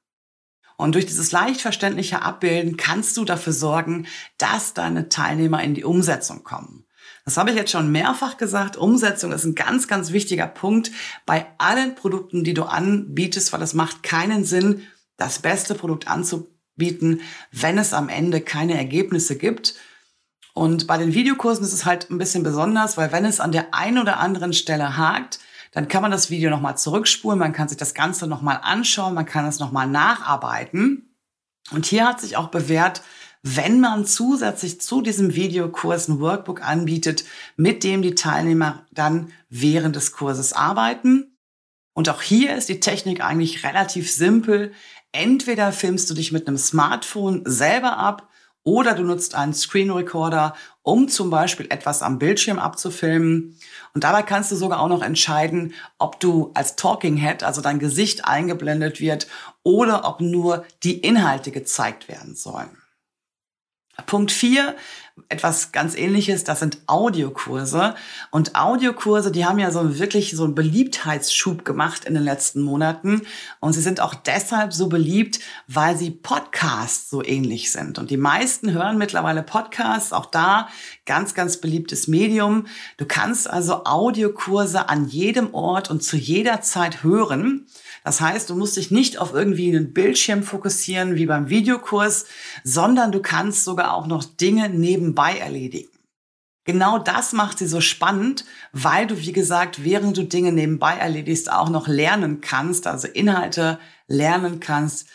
Und 0.76 0.94
durch 0.94 1.06
dieses 1.06 1.30
leicht 1.30 1.60
verständliche 1.60 2.22
Abbilden 2.22 2.76
kannst 2.76 3.16
du 3.16 3.24
dafür 3.24 3.52
sorgen, 3.52 4.06
dass 4.38 4.72
deine 4.72 5.08
Teilnehmer 5.10 5.62
in 5.62 5.74
die 5.74 5.84
Umsetzung 5.84 6.42
kommen. 6.42 6.86
Das 7.30 7.36
habe 7.36 7.50
ich 7.50 7.56
jetzt 7.56 7.70
schon 7.70 7.92
mehrfach 7.92 8.38
gesagt. 8.38 8.76
Umsetzung 8.76 9.30
ist 9.30 9.44
ein 9.44 9.54
ganz, 9.54 9.86
ganz 9.86 10.10
wichtiger 10.10 10.48
Punkt 10.48 10.90
bei 11.26 11.46
allen 11.58 11.94
Produkten, 11.94 12.42
die 12.42 12.54
du 12.54 12.64
anbietest, 12.64 13.52
weil 13.52 13.62
es 13.62 13.72
macht 13.72 14.02
keinen 14.02 14.44
Sinn, 14.44 14.82
das 15.16 15.38
beste 15.38 15.76
Produkt 15.76 16.08
anzubieten, 16.08 17.20
wenn 17.52 17.78
es 17.78 17.92
am 17.92 18.08
Ende 18.08 18.40
keine 18.40 18.76
Ergebnisse 18.76 19.38
gibt. 19.38 19.76
Und 20.54 20.88
bei 20.88 20.98
den 20.98 21.14
Videokursen 21.14 21.64
ist 21.64 21.72
es 21.72 21.84
halt 21.84 22.10
ein 22.10 22.18
bisschen 22.18 22.42
besonders, 22.42 22.96
weil 22.96 23.12
wenn 23.12 23.24
es 23.24 23.38
an 23.38 23.52
der 23.52 23.74
einen 23.74 23.98
oder 23.98 24.18
anderen 24.18 24.52
Stelle 24.52 24.96
hakt, 24.96 25.38
dann 25.70 25.86
kann 25.86 26.02
man 26.02 26.10
das 26.10 26.30
Video 26.30 26.50
nochmal 26.50 26.78
zurückspulen, 26.78 27.38
man 27.38 27.52
kann 27.52 27.68
sich 27.68 27.78
das 27.78 27.94
Ganze 27.94 28.26
nochmal 28.26 28.58
anschauen, 28.60 29.14
man 29.14 29.24
kann 29.24 29.46
es 29.46 29.60
nochmal 29.60 29.86
nacharbeiten. 29.86 31.14
Und 31.70 31.86
hier 31.86 32.08
hat 32.08 32.20
sich 32.20 32.36
auch 32.36 32.48
bewährt, 32.48 33.02
wenn 33.42 33.80
man 33.80 34.04
zusätzlich 34.04 34.80
zu 34.80 35.00
diesem 35.00 35.34
Videokurs 35.34 36.08
ein 36.08 36.20
Workbook 36.20 36.62
anbietet, 36.62 37.24
mit 37.56 37.84
dem 37.84 38.02
die 38.02 38.14
Teilnehmer 38.14 38.84
dann 38.92 39.32
während 39.48 39.96
des 39.96 40.12
Kurses 40.12 40.52
arbeiten. 40.52 41.36
Und 41.94 42.08
auch 42.08 42.22
hier 42.22 42.54
ist 42.56 42.68
die 42.68 42.80
Technik 42.80 43.24
eigentlich 43.24 43.64
relativ 43.64 44.12
simpel. 44.12 44.72
Entweder 45.12 45.72
filmst 45.72 46.08
du 46.10 46.14
dich 46.14 46.32
mit 46.32 46.46
einem 46.46 46.58
Smartphone 46.58 47.42
selber 47.46 47.96
ab 47.96 48.28
oder 48.62 48.94
du 48.94 49.02
nutzt 49.02 49.34
einen 49.34 49.54
Screen 49.54 49.90
Recorder, 49.90 50.54
um 50.82 51.08
zum 51.08 51.30
Beispiel 51.30 51.66
etwas 51.70 52.02
am 52.02 52.18
Bildschirm 52.18 52.58
abzufilmen. 52.58 53.58
Und 53.94 54.04
dabei 54.04 54.22
kannst 54.22 54.52
du 54.52 54.56
sogar 54.56 54.80
auch 54.80 54.88
noch 54.88 55.02
entscheiden, 55.02 55.72
ob 55.98 56.20
du 56.20 56.50
als 56.54 56.76
Talking 56.76 57.16
Head, 57.16 57.42
also 57.42 57.62
dein 57.62 57.78
Gesicht 57.78 58.26
eingeblendet 58.26 59.00
wird 59.00 59.28
oder 59.62 60.06
ob 60.06 60.20
nur 60.20 60.64
die 60.82 60.98
Inhalte 60.98 61.50
gezeigt 61.50 62.08
werden 62.08 62.34
sollen. 62.34 62.79
Punkt 64.06 64.32
vier 64.32 64.76
etwas 65.28 65.72
ganz 65.72 65.96
ähnliches, 65.96 66.44
das 66.44 66.60
sind 66.60 66.78
Audiokurse. 66.86 67.94
Und 68.30 68.56
Audiokurse, 68.56 69.30
die 69.30 69.44
haben 69.44 69.58
ja 69.58 69.70
so 69.70 69.98
wirklich 69.98 70.32
so 70.36 70.44
einen 70.44 70.54
Beliebtheitsschub 70.54 71.64
gemacht 71.64 72.04
in 72.04 72.14
den 72.14 72.22
letzten 72.22 72.62
Monaten. 72.62 73.22
Und 73.60 73.72
sie 73.72 73.80
sind 73.80 74.00
auch 74.00 74.14
deshalb 74.14 74.72
so 74.72 74.88
beliebt, 74.88 75.40
weil 75.66 75.96
sie 75.96 76.10
Podcasts 76.10 77.10
so 77.10 77.24
ähnlich 77.24 77.72
sind. 77.72 77.98
Und 77.98 78.10
die 78.10 78.16
meisten 78.16 78.72
hören 78.72 78.98
mittlerweile 78.98 79.42
Podcasts, 79.42 80.12
auch 80.12 80.26
da 80.26 80.68
ganz, 81.06 81.34
ganz 81.34 81.58
beliebtes 81.58 82.08
Medium. 82.08 82.66
Du 82.96 83.04
kannst 83.06 83.48
also 83.48 83.84
Audiokurse 83.84 84.88
an 84.88 85.06
jedem 85.06 85.54
Ort 85.54 85.90
und 85.90 86.02
zu 86.02 86.16
jeder 86.16 86.60
Zeit 86.62 87.02
hören. 87.02 87.66
Das 88.04 88.20
heißt, 88.20 88.48
du 88.50 88.56
musst 88.56 88.76
dich 88.76 88.90
nicht 88.90 89.18
auf 89.18 89.34
irgendwie 89.34 89.68
einen 89.68 89.92
Bildschirm 89.92 90.42
fokussieren 90.42 91.16
wie 91.16 91.26
beim 91.26 91.48
Videokurs, 91.48 92.26
sondern 92.64 93.12
du 93.12 93.20
kannst 93.20 93.64
sogar 93.64 93.94
auch 93.94 94.06
noch 94.06 94.24
Dinge 94.24 94.68
nebenbei 94.68 95.38
erledigen. 95.38 95.90
Genau 96.64 96.98
das 96.98 97.32
macht 97.32 97.58
sie 97.58 97.66
so 97.66 97.80
spannend, 97.80 98.44
weil 98.72 99.06
du, 99.06 99.18
wie 99.18 99.32
gesagt, 99.32 99.82
während 99.82 100.16
du 100.16 100.24
Dinge 100.24 100.52
nebenbei 100.52 100.94
erledigst, 100.94 101.50
auch 101.50 101.70
noch 101.70 101.88
lernen 101.88 102.40
kannst, 102.40 102.86
also 102.86 103.08
Inhalte 103.08 103.78
lernen 104.06 104.60
kannst, 104.60 105.08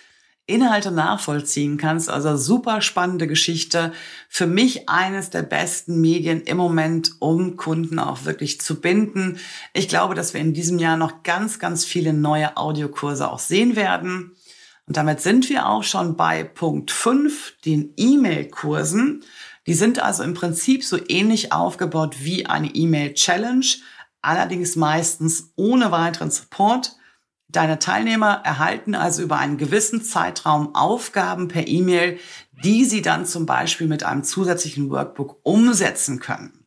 Inhalte 0.48 0.92
nachvollziehen 0.92 1.78
kannst. 1.78 2.10
Also 2.10 2.38
super 2.38 2.82
spannende 2.82 3.28
Geschichte. 3.28 3.94
Für 4.30 4.46
mich 4.46 4.88
eines 4.88 5.32
der 5.32 5.42
besten 5.42 6.00
Medien 6.02 6.42
im 6.42 6.58
Moment, 6.58 7.14
um 7.20 7.58
Kunden 7.58 7.98
auch 7.98 8.26
wirklich 8.26 8.62
zu 8.62 8.80
binden. 8.80 9.40
Ich 9.74 9.90
glaube, 9.90 10.14
dass 10.14 10.34
wir 10.34 10.42
in 10.42 10.54
diesem 10.54 10.78
Jahr 10.78 10.98
noch 10.98 11.24
ganz, 11.24 11.58
ganz 11.58 11.84
viele 11.84 12.14
neue 12.14 12.58
Audiokurse 12.58 13.32
auch 13.32 13.40
sehen 13.40 13.76
werden. 13.76 14.36
Und 14.88 14.98
damit 14.98 15.22
sind 15.22 15.50
wir 15.50 15.68
auch 15.68 15.84
schon 15.84 16.16
bei 16.16 16.44
Punkt 16.44 16.92
5, 16.92 17.56
den 17.66 17.94
E-Mail-Kursen. 17.98 19.24
Die 19.66 19.74
sind 19.74 20.00
also 20.00 20.22
im 20.22 20.36
Prinzip 20.36 20.84
so 20.84 21.00
ähnlich 21.08 21.52
aufgebaut 21.52 22.18
wie 22.20 22.46
eine 22.46 22.68
E-Mail-Challenge, 22.68 23.66
allerdings 24.22 24.76
meistens 24.76 25.52
ohne 25.56 25.92
weiteren 25.92 26.30
Support. 26.30 26.96
Deine 27.56 27.80
Teilnehmer 27.80 28.42
erhalten 28.44 28.96
also 28.96 29.24
über 29.24 29.38
einen 29.38 29.58
gewissen 29.58 30.04
Zeitraum 30.04 30.76
Aufgaben 30.76 31.48
per 31.48 31.68
E-Mail, 31.68 32.20
die 32.64 32.84
sie 32.84 33.02
dann 33.02 33.26
zum 33.26 33.46
Beispiel 33.46 33.88
mit 33.88 34.04
einem 34.04 34.26
zusätzlichen 34.26 34.90
Workbook 34.90 35.40
umsetzen 35.44 36.20
können. 36.20 36.66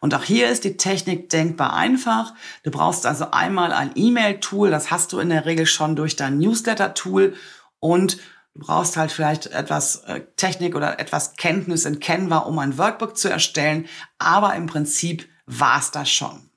Und 0.00 0.14
auch 0.14 0.24
hier 0.24 0.50
ist 0.50 0.64
die 0.64 0.76
Technik 0.76 1.30
denkbar 1.30 1.72
einfach. 1.72 2.34
Du 2.62 2.70
brauchst 2.70 3.06
also 3.06 3.30
einmal 3.30 3.72
ein 3.72 3.92
E-Mail-Tool, 3.94 4.70
das 4.70 4.90
hast 4.90 5.14
du 5.14 5.18
in 5.18 5.30
der 5.30 5.46
Regel 5.46 5.64
schon 5.64 5.96
durch 5.96 6.14
dein 6.14 6.38
Newsletter-Tool 6.38 7.34
und 7.80 8.18
du 8.54 8.60
brauchst 8.60 8.98
halt 8.98 9.10
vielleicht 9.10 9.46
etwas 9.46 10.04
äh, 10.04 10.20
Technik 10.36 10.76
oder 10.76 11.00
etwas 11.00 11.36
Kenntnis 11.36 11.86
in 11.86 12.00
Canva, 12.00 12.38
um 12.38 12.58
ein 12.58 12.76
Workbook 12.76 13.16
zu 13.16 13.30
erstellen, 13.30 13.86
aber 14.18 14.54
im 14.56 14.66
Prinzip 14.66 15.26
war's 15.46 15.90
das 15.90 16.10
schon. 16.10 16.47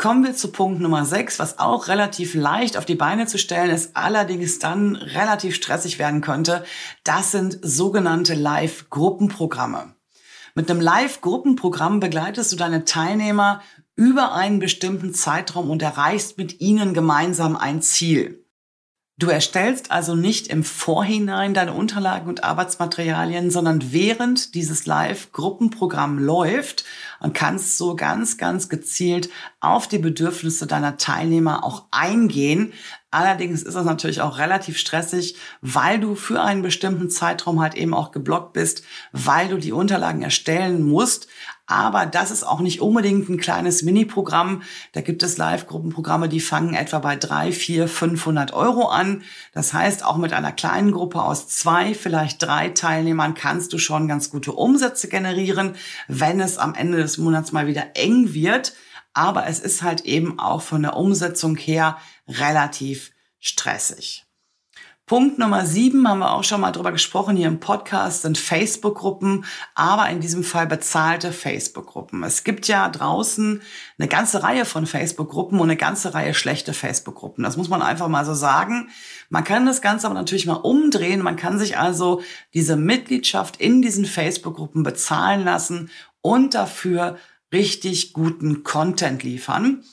Kommen 0.00 0.22
wir 0.22 0.36
zu 0.36 0.52
Punkt 0.52 0.80
Nummer 0.80 1.04
6, 1.04 1.40
was 1.40 1.58
auch 1.58 1.88
relativ 1.88 2.34
leicht 2.34 2.76
auf 2.76 2.84
die 2.84 2.94
Beine 2.94 3.26
zu 3.26 3.36
stellen 3.36 3.70
ist, 3.70 3.96
allerdings 3.96 4.60
dann 4.60 4.94
relativ 4.94 5.56
stressig 5.56 5.98
werden 5.98 6.20
könnte. 6.20 6.64
Das 7.02 7.32
sind 7.32 7.58
sogenannte 7.62 8.34
Live-Gruppenprogramme. 8.34 9.96
Mit 10.54 10.70
einem 10.70 10.80
Live-Gruppenprogramm 10.80 11.98
begleitest 11.98 12.52
du 12.52 12.56
deine 12.56 12.84
Teilnehmer 12.84 13.60
über 13.96 14.34
einen 14.34 14.60
bestimmten 14.60 15.14
Zeitraum 15.14 15.68
und 15.68 15.82
erreichst 15.82 16.38
mit 16.38 16.60
ihnen 16.60 16.94
gemeinsam 16.94 17.56
ein 17.56 17.82
Ziel. 17.82 18.44
Du 19.18 19.28
erstellst 19.30 19.90
also 19.90 20.14
nicht 20.14 20.46
im 20.46 20.62
Vorhinein 20.62 21.52
deine 21.52 21.72
Unterlagen 21.72 22.28
und 22.28 22.44
Arbeitsmaterialien, 22.44 23.50
sondern 23.50 23.92
während 23.92 24.54
dieses 24.54 24.86
Live-Gruppenprogramm 24.86 26.20
läuft 26.20 26.84
und 27.18 27.34
kannst 27.34 27.78
so 27.78 27.96
ganz, 27.96 28.38
ganz 28.38 28.68
gezielt 28.68 29.28
auf 29.58 29.88
die 29.88 29.98
Bedürfnisse 29.98 30.68
deiner 30.68 30.98
Teilnehmer 30.98 31.64
auch 31.64 31.86
eingehen. 31.90 32.72
Allerdings 33.10 33.62
ist 33.62 33.74
das 33.74 33.86
natürlich 33.86 34.20
auch 34.20 34.36
relativ 34.36 34.76
stressig, 34.76 35.36
weil 35.62 35.98
du 35.98 36.14
für 36.14 36.42
einen 36.42 36.60
bestimmten 36.60 37.08
Zeitraum 37.08 37.58
halt 37.60 37.74
eben 37.74 37.94
auch 37.94 38.10
geblockt 38.10 38.52
bist, 38.52 38.82
weil 39.12 39.48
du 39.48 39.56
die 39.56 39.72
Unterlagen 39.72 40.20
erstellen 40.20 40.86
musst. 40.86 41.26
Aber 41.64 42.04
das 42.04 42.30
ist 42.30 42.44
auch 42.44 42.60
nicht 42.60 42.82
unbedingt 42.82 43.30
ein 43.30 43.38
kleines 43.38 43.82
Mini-Programm. 43.82 44.62
Da 44.92 45.00
gibt 45.00 45.22
es 45.22 45.38
Live-Gruppenprogramme, 45.38 46.28
die 46.28 46.40
fangen 46.40 46.74
etwa 46.74 46.98
bei 46.98 47.16
drei, 47.16 47.50
vier, 47.50 47.88
500 47.88 48.52
Euro 48.52 48.88
an. 48.88 49.22
Das 49.54 49.72
heißt, 49.72 50.04
auch 50.04 50.18
mit 50.18 50.34
einer 50.34 50.52
kleinen 50.52 50.92
Gruppe 50.92 51.22
aus 51.22 51.48
zwei, 51.48 51.94
vielleicht 51.94 52.42
drei 52.42 52.68
Teilnehmern 52.68 53.32
kannst 53.32 53.72
du 53.72 53.78
schon 53.78 54.08
ganz 54.08 54.30
gute 54.30 54.52
Umsätze 54.52 55.08
generieren, 55.08 55.76
wenn 56.08 56.40
es 56.40 56.58
am 56.58 56.74
Ende 56.74 56.98
des 56.98 57.16
Monats 57.16 57.52
mal 57.52 57.66
wieder 57.66 57.84
eng 57.94 58.34
wird. 58.34 58.74
Aber 59.14 59.46
es 59.46 59.60
ist 59.60 59.82
halt 59.82 60.02
eben 60.02 60.38
auch 60.38 60.62
von 60.62 60.82
der 60.82 60.96
Umsetzung 60.96 61.56
her 61.56 61.96
relativ 62.28 63.12
stressig. 63.40 64.24
Punkt 65.08 65.38
Nummer 65.38 65.64
sieben 65.64 66.06
haben 66.06 66.18
wir 66.18 66.32
auch 66.32 66.44
schon 66.44 66.60
mal 66.60 66.70
drüber 66.70 66.92
gesprochen 66.92 67.34
hier 67.34 67.48
im 67.48 67.60
Podcast, 67.60 68.22
sind 68.22 68.36
Facebook-Gruppen, 68.36 69.46
aber 69.74 70.10
in 70.10 70.20
diesem 70.20 70.44
Fall 70.44 70.66
bezahlte 70.66 71.32
Facebook-Gruppen. 71.32 72.22
Es 72.24 72.44
gibt 72.44 72.68
ja 72.68 72.86
draußen 72.90 73.62
eine 73.98 74.08
ganze 74.08 74.42
Reihe 74.42 74.66
von 74.66 74.84
Facebook-Gruppen 74.84 75.58
und 75.60 75.70
eine 75.70 75.78
ganze 75.78 76.12
Reihe 76.12 76.34
schlechte 76.34 76.74
Facebook-Gruppen. 76.74 77.42
Das 77.42 77.56
muss 77.56 77.70
man 77.70 77.80
einfach 77.80 78.08
mal 78.08 78.26
so 78.26 78.34
sagen. 78.34 78.90
Man 79.30 79.44
kann 79.44 79.64
das 79.64 79.80
Ganze 79.80 80.06
aber 80.06 80.14
natürlich 80.14 80.44
mal 80.44 80.52
umdrehen. 80.52 81.22
Man 81.22 81.36
kann 81.36 81.58
sich 81.58 81.78
also 81.78 82.20
diese 82.52 82.76
Mitgliedschaft 82.76 83.56
in 83.56 83.80
diesen 83.80 84.04
Facebook-Gruppen 84.04 84.82
bezahlen 84.82 85.42
lassen 85.42 85.90
und 86.20 86.52
dafür 86.52 87.16
richtig 87.50 88.12
guten 88.12 88.62
Content 88.62 89.22
liefern. 89.22 89.84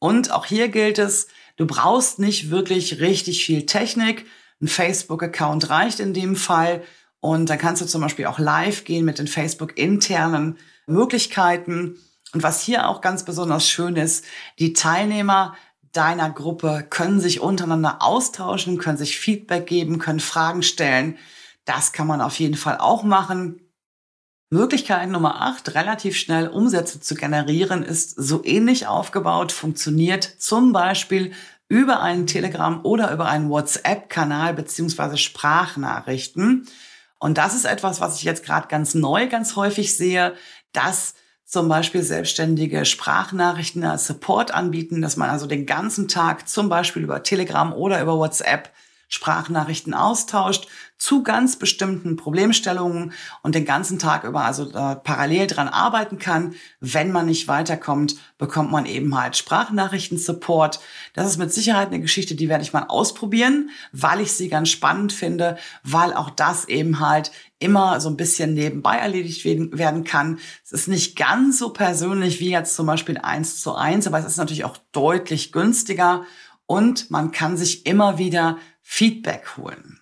Und 0.00 0.32
auch 0.32 0.44
hier 0.44 0.70
gilt 0.70 0.98
es, 0.98 1.28
du 1.56 1.66
brauchst 1.66 2.18
nicht 2.18 2.50
wirklich 2.50 3.00
richtig 3.00 3.44
viel 3.44 3.66
Technik. 3.66 4.26
Ein 4.60 4.68
Facebook-Account 4.68 5.68
reicht 5.70 6.00
in 6.00 6.14
dem 6.14 6.36
Fall. 6.36 6.82
Und 7.20 7.50
dann 7.50 7.58
kannst 7.58 7.82
du 7.82 7.86
zum 7.86 8.02
Beispiel 8.02 8.26
auch 8.26 8.38
live 8.38 8.84
gehen 8.84 9.04
mit 9.04 9.18
den 9.18 9.26
Facebook-internen 9.26 10.58
Möglichkeiten. 10.86 11.98
Und 12.32 12.42
was 12.42 12.62
hier 12.62 12.88
auch 12.88 13.00
ganz 13.00 13.24
besonders 13.24 13.68
schön 13.68 13.96
ist, 13.96 14.24
die 14.58 14.72
Teilnehmer 14.72 15.56
deiner 15.92 16.30
Gruppe 16.30 16.86
können 16.88 17.20
sich 17.20 17.40
untereinander 17.40 18.02
austauschen, 18.02 18.78
können 18.78 18.98
sich 18.98 19.18
Feedback 19.18 19.66
geben, 19.66 19.98
können 19.98 20.20
Fragen 20.20 20.62
stellen. 20.62 21.16
Das 21.64 21.92
kann 21.92 22.06
man 22.06 22.20
auf 22.20 22.38
jeden 22.38 22.56
Fall 22.56 22.78
auch 22.78 23.02
machen. 23.02 23.60
Möglichkeit 24.50 25.08
Nummer 25.08 25.42
8, 25.42 25.74
relativ 25.74 26.16
schnell 26.16 26.46
Umsätze 26.46 27.00
zu 27.00 27.16
generieren, 27.16 27.82
ist 27.82 28.10
so 28.10 28.44
ähnlich 28.44 28.86
aufgebaut, 28.86 29.50
funktioniert 29.50 30.22
zum 30.22 30.72
Beispiel 30.72 31.32
über 31.68 32.00
einen 32.00 32.28
Telegram 32.28 32.84
oder 32.84 33.12
über 33.12 33.26
einen 33.26 33.50
WhatsApp-Kanal 33.50 34.54
beziehungsweise 34.54 35.16
Sprachnachrichten. 35.16 36.68
Und 37.18 37.38
das 37.38 37.54
ist 37.56 37.64
etwas, 37.64 38.00
was 38.00 38.18
ich 38.18 38.22
jetzt 38.22 38.44
gerade 38.44 38.68
ganz 38.68 38.94
neu, 38.94 39.26
ganz 39.26 39.56
häufig 39.56 39.96
sehe, 39.96 40.34
dass 40.72 41.14
zum 41.44 41.68
Beispiel 41.68 42.02
selbstständige 42.02 42.84
Sprachnachrichten 42.84 43.82
als 43.82 44.06
Support 44.06 44.54
anbieten, 44.54 45.02
dass 45.02 45.16
man 45.16 45.28
also 45.28 45.46
den 45.46 45.66
ganzen 45.66 46.06
Tag 46.06 46.48
zum 46.48 46.68
Beispiel 46.68 47.02
über 47.02 47.24
Telegram 47.24 47.72
oder 47.72 48.00
über 48.00 48.16
WhatsApp 48.16 48.70
Sprachnachrichten 49.08 49.94
austauscht 49.94 50.66
zu 50.98 51.22
ganz 51.22 51.56
bestimmten 51.56 52.16
Problemstellungen 52.16 53.12
und 53.42 53.54
den 53.54 53.64
ganzen 53.64 53.98
Tag 53.98 54.24
über 54.24 54.44
also 54.44 54.70
äh, 54.70 54.96
parallel 54.96 55.46
dran 55.46 55.68
arbeiten 55.68 56.18
kann. 56.18 56.54
Wenn 56.80 57.12
man 57.12 57.26
nicht 57.26 57.48
weiterkommt, 57.48 58.16
bekommt 58.38 58.70
man 58.70 58.86
eben 58.86 59.18
halt 59.18 59.36
Sprachnachrichten-Support. 59.36 60.80
Das 61.12 61.26
ist 61.26 61.36
mit 61.36 61.52
Sicherheit 61.52 61.88
eine 61.88 62.00
Geschichte, 62.00 62.34
die 62.34 62.48
werde 62.48 62.64
ich 62.64 62.72
mal 62.72 62.86
ausprobieren, 62.88 63.70
weil 63.92 64.20
ich 64.20 64.32
sie 64.32 64.48
ganz 64.48 64.70
spannend 64.70 65.12
finde, 65.12 65.58
weil 65.82 66.14
auch 66.14 66.30
das 66.30 66.66
eben 66.66 66.98
halt 67.00 67.30
immer 67.58 68.00
so 68.00 68.08
ein 68.08 68.16
bisschen 68.16 68.54
nebenbei 68.54 68.96
erledigt 68.96 69.44
werden 69.44 70.04
kann. 70.04 70.38
Es 70.64 70.72
ist 70.72 70.88
nicht 70.88 71.16
ganz 71.16 71.58
so 71.58 71.70
persönlich 71.70 72.40
wie 72.40 72.50
jetzt 72.50 72.74
zum 72.74 72.86
Beispiel 72.86 73.18
eins 73.18 73.60
zu 73.60 73.74
eins, 73.74 74.06
aber 74.06 74.18
es 74.18 74.26
ist 74.26 74.36
natürlich 74.36 74.64
auch 74.64 74.78
deutlich 74.92 75.52
günstiger 75.52 76.24
und 76.66 77.10
man 77.10 77.30
kann 77.30 77.56
sich 77.56 77.86
immer 77.86 78.18
wieder 78.18 78.58
Feedback 78.88 79.56
holen. 79.56 80.00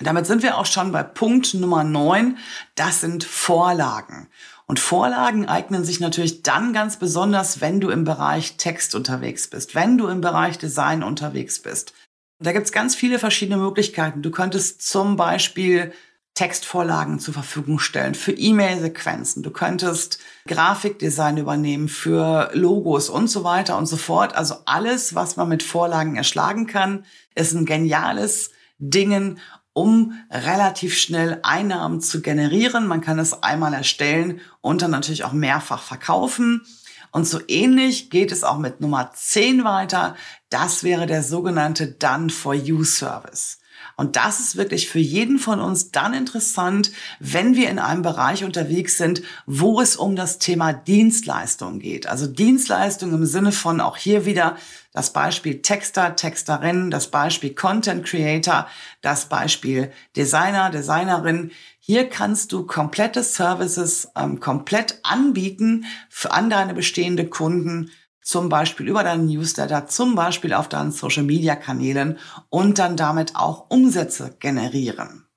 Damit 0.00 0.24
sind 0.26 0.42
wir 0.42 0.56
auch 0.56 0.66
schon 0.66 0.92
bei 0.92 1.02
Punkt 1.02 1.52
Nummer 1.52 1.82
9. 1.82 2.38
Das 2.76 3.00
sind 3.00 3.24
Vorlagen. 3.24 4.28
Und 4.66 4.78
Vorlagen 4.78 5.46
eignen 5.46 5.84
sich 5.84 5.98
natürlich 5.98 6.42
dann 6.42 6.72
ganz 6.72 6.96
besonders, 6.98 7.60
wenn 7.60 7.80
du 7.80 7.90
im 7.90 8.04
Bereich 8.04 8.56
Text 8.56 8.94
unterwegs 8.94 9.48
bist, 9.48 9.74
wenn 9.74 9.98
du 9.98 10.06
im 10.06 10.20
Bereich 10.20 10.58
Design 10.58 11.02
unterwegs 11.02 11.60
bist. 11.60 11.92
Da 12.38 12.52
gibt's 12.52 12.72
ganz 12.72 12.94
viele 12.94 13.18
verschiedene 13.18 13.58
Möglichkeiten. 13.58 14.22
Du 14.22 14.30
könntest 14.30 14.82
zum 14.82 15.16
Beispiel 15.16 15.92
Textvorlagen 16.36 17.18
zur 17.18 17.32
Verfügung 17.32 17.78
stellen 17.78 18.14
für 18.14 18.30
E-Mail-Sequenzen. 18.30 19.42
Du 19.42 19.50
könntest 19.50 20.18
Grafikdesign 20.46 21.38
übernehmen 21.38 21.88
für 21.88 22.50
Logos 22.52 23.08
und 23.08 23.28
so 23.28 23.42
weiter 23.42 23.78
und 23.78 23.86
so 23.86 23.96
fort. 23.96 24.36
Also 24.36 24.56
alles, 24.66 25.14
was 25.14 25.36
man 25.36 25.48
mit 25.48 25.62
Vorlagen 25.62 26.14
erschlagen 26.14 26.66
kann, 26.66 27.06
ist 27.34 27.54
ein 27.54 27.64
geniales 27.64 28.50
Dingen, 28.78 29.38
um 29.72 30.12
relativ 30.30 30.98
schnell 30.98 31.40
Einnahmen 31.42 32.02
zu 32.02 32.20
generieren. 32.20 32.86
Man 32.86 33.00
kann 33.00 33.18
es 33.18 33.42
einmal 33.42 33.72
erstellen 33.72 34.40
und 34.60 34.82
dann 34.82 34.90
natürlich 34.90 35.24
auch 35.24 35.32
mehrfach 35.32 35.82
verkaufen. 35.82 36.66
Und 37.12 37.26
so 37.26 37.40
ähnlich 37.48 38.10
geht 38.10 38.30
es 38.30 38.44
auch 38.44 38.58
mit 38.58 38.82
Nummer 38.82 39.10
10 39.14 39.64
weiter. 39.64 40.16
Das 40.50 40.84
wäre 40.84 41.06
der 41.06 41.22
sogenannte 41.22 41.86
Done 41.92 42.28
for 42.28 42.52
You 42.52 42.84
Service. 42.84 43.58
Und 43.98 44.16
das 44.16 44.40
ist 44.40 44.56
wirklich 44.56 44.90
für 44.90 44.98
jeden 44.98 45.38
von 45.38 45.58
uns 45.58 45.90
dann 45.90 46.12
interessant, 46.12 46.92
wenn 47.18 47.56
wir 47.56 47.70
in 47.70 47.78
einem 47.78 48.02
Bereich 48.02 48.44
unterwegs 48.44 48.98
sind, 48.98 49.22
wo 49.46 49.80
es 49.80 49.96
um 49.96 50.16
das 50.16 50.38
Thema 50.38 50.74
Dienstleistung 50.74 51.78
geht. 51.78 52.06
Also 52.06 52.26
Dienstleistung 52.26 53.14
im 53.14 53.24
Sinne 53.24 53.52
von 53.52 53.80
auch 53.80 53.96
hier 53.96 54.26
wieder 54.26 54.56
das 54.92 55.14
Beispiel 55.14 55.62
Texter, 55.62 56.14
Texterin, 56.14 56.90
das 56.90 57.10
Beispiel 57.10 57.54
Content 57.54 58.04
Creator, 58.04 58.66
das 59.00 59.30
Beispiel 59.30 59.90
Designer, 60.14 60.70
Designerin. 60.70 61.50
Hier 61.78 62.08
kannst 62.08 62.52
du 62.52 62.66
komplette 62.66 63.22
Services 63.22 64.08
ähm, 64.14 64.40
komplett 64.40 64.98
anbieten 65.04 65.86
für 66.10 66.32
an 66.32 66.50
deine 66.50 66.74
bestehende 66.74 67.26
Kunden 67.26 67.90
zum 68.26 68.48
Beispiel 68.48 68.88
über 68.88 69.04
deinen 69.04 69.26
Newsletter, 69.26 69.86
zum 69.86 70.16
Beispiel 70.16 70.52
auf 70.52 70.68
deinen 70.68 70.90
Social-Media-Kanälen 70.90 72.18
und 72.48 72.80
dann 72.80 72.96
damit 72.96 73.36
auch 73.36 73.70
Umsätze 73.70 74.34
generieren. 74.40 75.28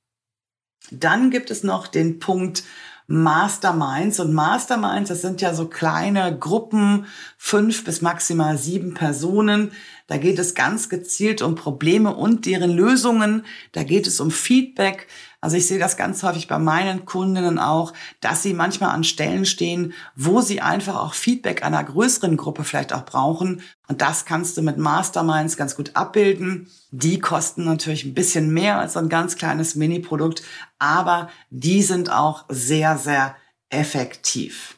Dann 0.90 1.30
gibt 1.30 1.52
es 1.52 1.64
noch 1.64 1.86
den 1.86 2.18
Punkt 2.18 2.64
Masterminds 3.06 4.20
und 4.20 4.34
Masterminds, 4.34 5.10
das 5.10 5.22
sind 5.22 5.40
ja 5.40 5.54
so 5.54 5.68
kleine 5.68 6.36
Gruppen, 6.38 7.06
fünf 7.38 7.84
bis 7.84 8.02
maximal 8.02 8.58
sieben 8.58 8.96
Personen. 8.96 9.72
Da 10.08 10.18
geht 10.18 10.40
es 10.40 10.56
ganz 10.56 10.90
gezielt 10.90 11.44
um 11.44 11.54
Probleme 11.54 12.16
und 12.16 12.48
deren 12.48 12.72
Lösungen. 12.72 13.46
Da 13.72 13.84
geht 13.84 14.08
es 14.08 14.20
um 14.20 14.32
Feedback. 14.32 15.08
Also 15.42 15.56
ich 15.56 15.68
sehe 15.68 15.80
das 15.80 15.96
ganz 15.96 16.22
häufig 16.24 16.50
bei 16.50 16.60
meinen 16.60 17.06
Kundinnen 17.06 17.60
auch, 17.60 17.94
dass 18.20 18.44
sie 18.44 18.54
manchmal 18.54 18.90
an 18.90 19.06
Stellen 19.06 19.46
stehen, 19.46 19.94
wo 20.16 20.42
sie 20.42 20.60
einfach 20.60 20.98
auch 20.98 21.14
Feedback 21.14 21.64
einer 21.64 21.82
größeren 21.82 22.36
Gruppe 22.36 22.66
vielleicht 22.66 22.92
auch 22.92 23.06
brauchen. 23.06 23.62
Und 23.88 24.02
das 24.02 24.26
kannst 24.26 24.58
du 24.58 24.62
mit 24.62 24.78
Masterminds 24.78 25.56
ganz 25.56 25.78
gut 25.78 25.96
abbilden. 25.96 26.70
Die 26.92 27.20
kosten 27.20 27.64
natürlich 27.64 28.04
ein 28.04 28.14
bisschen 28.14 28.54
mehr 28.54 28.80
als 28.80 28.98
ein 28.98 29.08
ganz 29.08 29.38
kleines 29.38 29.76
Mini-Produkt, 29.76 30.44
aber 30.78 31.30
die 31.50 31.84
sind 31.84 32.12
auch 32.12 32.44
sehr, 32.50 32.98
sehr 32.98 33.36
effektiv. 33.70 34.78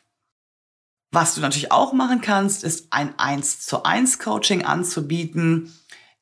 Was 1.12 1.36
du 1.36 1.42
natürlich 1.42 1.72
auch 1.72 1.92
machen 1.92 2.22
kannst, 2.22 2.64
ist 2.64 2.88
ein 2.92 3.18
1 3.18 3.62
zu 3.62 3.84
1 3.84 4.20
Coaching 4.20 4.64
anzubieten. 4.64 5.74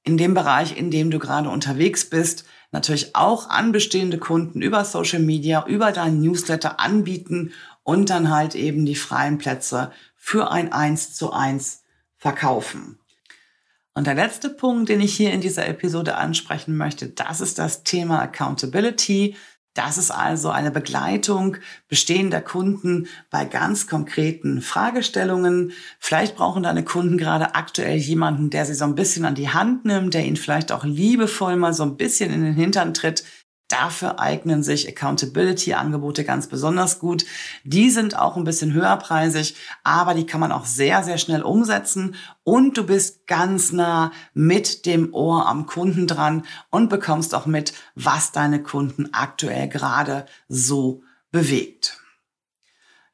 In 0.04 0.18
dem 0.18 0.34
Bereich, 0.34 0.78
in 0.78 0.90
dem 0.90 1.12
du 1.12 1.20
gerade 1.20 1.50
unterwegs 1.50 2.10
bist, 2.10 2.46
natürlich 2.72 3.16
auch 3.16 3.50
an 3.50 3.72
bestehende 3.72 4.18
Kunden 4.18 4.62
über 4.62 4.86
Social 4.86 5.20
Media, 5.20 5.66
über 5.66 5.92
deinen 5.92 6.22
Newsletter 6.22 6.80
anbieten 6.80 7.54
und 7.84 8.10
dann 8.10 8.30
halt 8.30 8.56
eben 8.56 8.86
die 8.86 8.96
freien 8.96 9.38
Plätze 9.38 9.92
für 10.16 10.52
ein 10.52 10.72
1 10.72 11.16
zu 11.16 11.32
1 11.32 11.84
verkaufen. 12.18 13.00
Und 13.94 14.08
der 14.08 14.16
letzte 14.16 14.50
Punkt, 14.50 14.90
den 14.90 15.02
ich 15.02 15.16
hier 15.16 15.34
in 15.34 15.42
dieser 15.42 15.68
Episode 15.68 16.16
ansprechen 16.16 16.78
möchte, 16.78 17.10
das 17.10 17.42
ist 17.42 17.58
das 17.60 17.84
Thema 17.84 18.22
Accountability. 18.22 19.36
Das 19.80 19.98
ist 19.98 20.12
also 20.12 20.50
eine 20.50 20.72
Begleitung 20.72 21.56
bestehender 21.88 22.42
Kunden 22.42 23.08
bei 23.30 23.46
ganz 23.46 23.88
konkreten 23.88 24.62
Fragestellungen. 24.62 25.72
Vielleicht 26.00 26.36
brauchen 26.36 26.64
deine 26.64 26.84
Kunden 26.84 27.18
gerade 27.18 27.56
aktuell 27.56 27.96
jemanden, 27.96 28.50
der 28.50 28.66
sie 28.66 28.74
so 28.74 28.84
ein 28.84 28.96
bisschen 28.96 29.24
an 29.24 29.36
die 29.36 29.48
Hand 29.48 29.86
nimmt, 29.86 30.16
der 30.16 30.26
ihnen 30.26 30.36
vielleicht 30.36 30.74
auch 30.74 30.84
liebevoll 30.84 31.56
mal 31.56 31.74
so 31.74 31.84
ein 31.84 31.96
bisschen 31.96 32.30
in 32.34 32.44
den 32.44 32.56
Hintern 32.56 32.94
tritt, 32.94 33.24
Dafür 33.70 34.20
eignen 34.20 34.64
sich 34.64 34.90
Accountability-Angebote 34.90 36.24
ganz 36.24 36.48
besonders 36.48 36.98
gut. 36.98 37.26
Die 37.64 37.92
sind 37.92 38.18
auch 38.18 38.36
ein 38.36 38.44
bisschen 38.44 38.74
höherpreisig, 38.74 39.56
aber 39.84 40.16
die 40.16 40.26
kann 40.26 40.40
man 40.40 40.52
auch 40.52 40.66
sehr, 40.66 41.04
sehr 41.04 41.20
schnell 41.20 41.44
umsetzen 41.44 42.16
und 42.44 42.78
du 42.78 42.84
bist 42.84 43.28
ganz 43.28 43.72
nah 43.72 44.12
mit 44.34 44.88
dem 44.88 45.14
Ohr 45.14 45.48
am 45.48 45.68
Kunden 45.68 46.08
dran 46.08 46.46
und 46.72 46.90
bekommst 46.90 47.36
auch 47.36 47.46
mit, 47.46 47.74
was 47.94 48.32
deine 48.32 48.64
Kunden 48.64 49.14
aktuell 49.14 49.68
gerade 49.70 50.26
so 50.48 51.04
bewegt. 51.32 51.99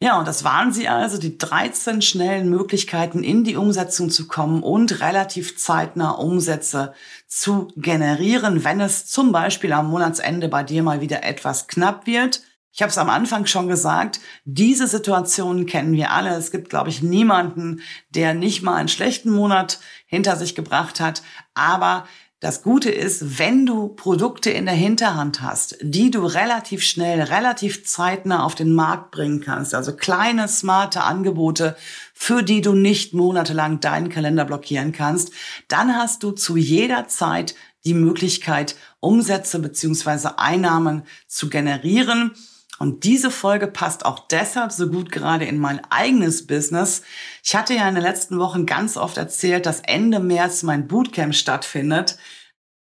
Ja, 0.01 0.19
und 0.19 0.27
das 0.27 0.43
waren 0.43 0.73
sie 0.73 0.89
also, 0.89 1.17
die 1.17 1.37
13 1.37 2.01
schnellen 2.01 2.49
Möglichkeiten 2.49 3.23
in 3.23 3.45
die 3.45 3.55
Umsetzung 3.55 4.09
zu 4.09 4.27
kommen 4.27 4.61
und 4.61 4.99
relativ 4.99 5.57
zeitnah 5.57 6.11
Umsätze 6.11 6.93
zu 7.27 7.69
generieren, 7.77 8.65
wenn 8.65 8.81
es 8.81 9.05
zum 9.05 9.31
Beispiel 9.31 9.71
am 9.71 9.89
Monatsende 9.89 10.49
bei 10.49 10.63
dir 10.63 10.83
mal 10.83 10.99
wieder 10.99 11.23
etwas 11.23 11.67
knapp 11.67 12.07
wird. 12.07 12.41
Ich 12.73 12.81
habe 12.81 12.89
es 12.89 12.97
am 12.97 13.09
Anfang 13.09 13.45
schon 13.45 13.69
gesagt, 13.69 14.19
diese 14.43 14.85
Situationen 14.85 15.65
kennen 15.65 15.93
wir 15.93 16.11
alle. 16.11 16.31
Es 16.31 16.51
gibt, 16.51 16.69
glaube 16.69 16.89
ich, 16.89 17.01
niemanden, 17.01 17.79
der 18.09 18.33
nicht 18.33 18.63
mal 18.63 18.75
einen 18.75 18.89
schlechten 18.89 19.31
Monat 19.31 19.79
hinter 20.07 20.35
sich 20.35 20.55
gebracht 20.55 20.99
hat. 20.99 21.23
Aber 21.53 22.05
das 22.41 22.63
Gute 22.63 22.91
ist, 22.91 23.39
wenn 23.39 23.65
du 23.65 23.87
Produkte 23.87 24.49
in 24.49 24.65
der 24.65 24.75
Hinterhand 24.75 25.41
hast, 25.41 25.77
die 25.81 26.11
du 26.11 26.25
relativ 26.25 26.83
schnell, 26.83 27.21
relativ 27.21 27.85
zeitnah 27.85 28.43
auf 28.43 28.55
den 28.55 28.73
Markt 28.73 29.11
bringen 29.11 29.39
kannst, 29.39 29.73
also 29.73 29.95
kleine, 29.95 30.47
smarte 30.47 31.03
Angebote, 31.03 31.77
für 32.13 32.43
die 32.43 32.61
du 32.61 32.73
nicht 32.73 33.13
monatelang 33.13 33.79
deinen 33.79 34.09
Kalender 34.09 34.45
blockieren 34.45 34.91
kannst, 34.91 35.31
dann 35.69 35.95
hast 35.95 36.23
du 36.23 36.31
zu 36.31 36.57
jeder 36.57 37.07
Zeit 37.07 37.55
die 37.85 37.93
Möglichkeit, 37.93 38.75
Umsätze 38.99 39.59
beziehungsweise 39.59 40.37
Einnahmen 40.37 41.03
zu 41.27 41.49
generieren. 41.49 42.31
Und 42.77 43.05
diese 43.05 43.31
Folge 43.31 43.67
passt 43.67 44.05
auch 44.05 44.27
deshalb 44.27 44.71
so 44.71 44.89
gut 44.89 45.11
gerade 45.11 45.45
in 45.45 45.57
mein 45.59 45.81
eigenes 45.89 46.45
Business. 46.45 47.03
Ich 47.43 47.55
hatte 47.55 47.73
ja 47.73 47.87
in 47.87 47.95
den 47.95 48.03
letzten 48.03 48.37
Wochen 48.37 48.65
ganz 48.65 48.97
oft 48.97 49.17
erzählt, 49.17 49.65
dass 49.65 49.79
Ende 49.79 50.19
März 50.19 50.63
mein 50.63 50.87
Bootcamp 50.87 51.33
stattfindet. 51.33 52.17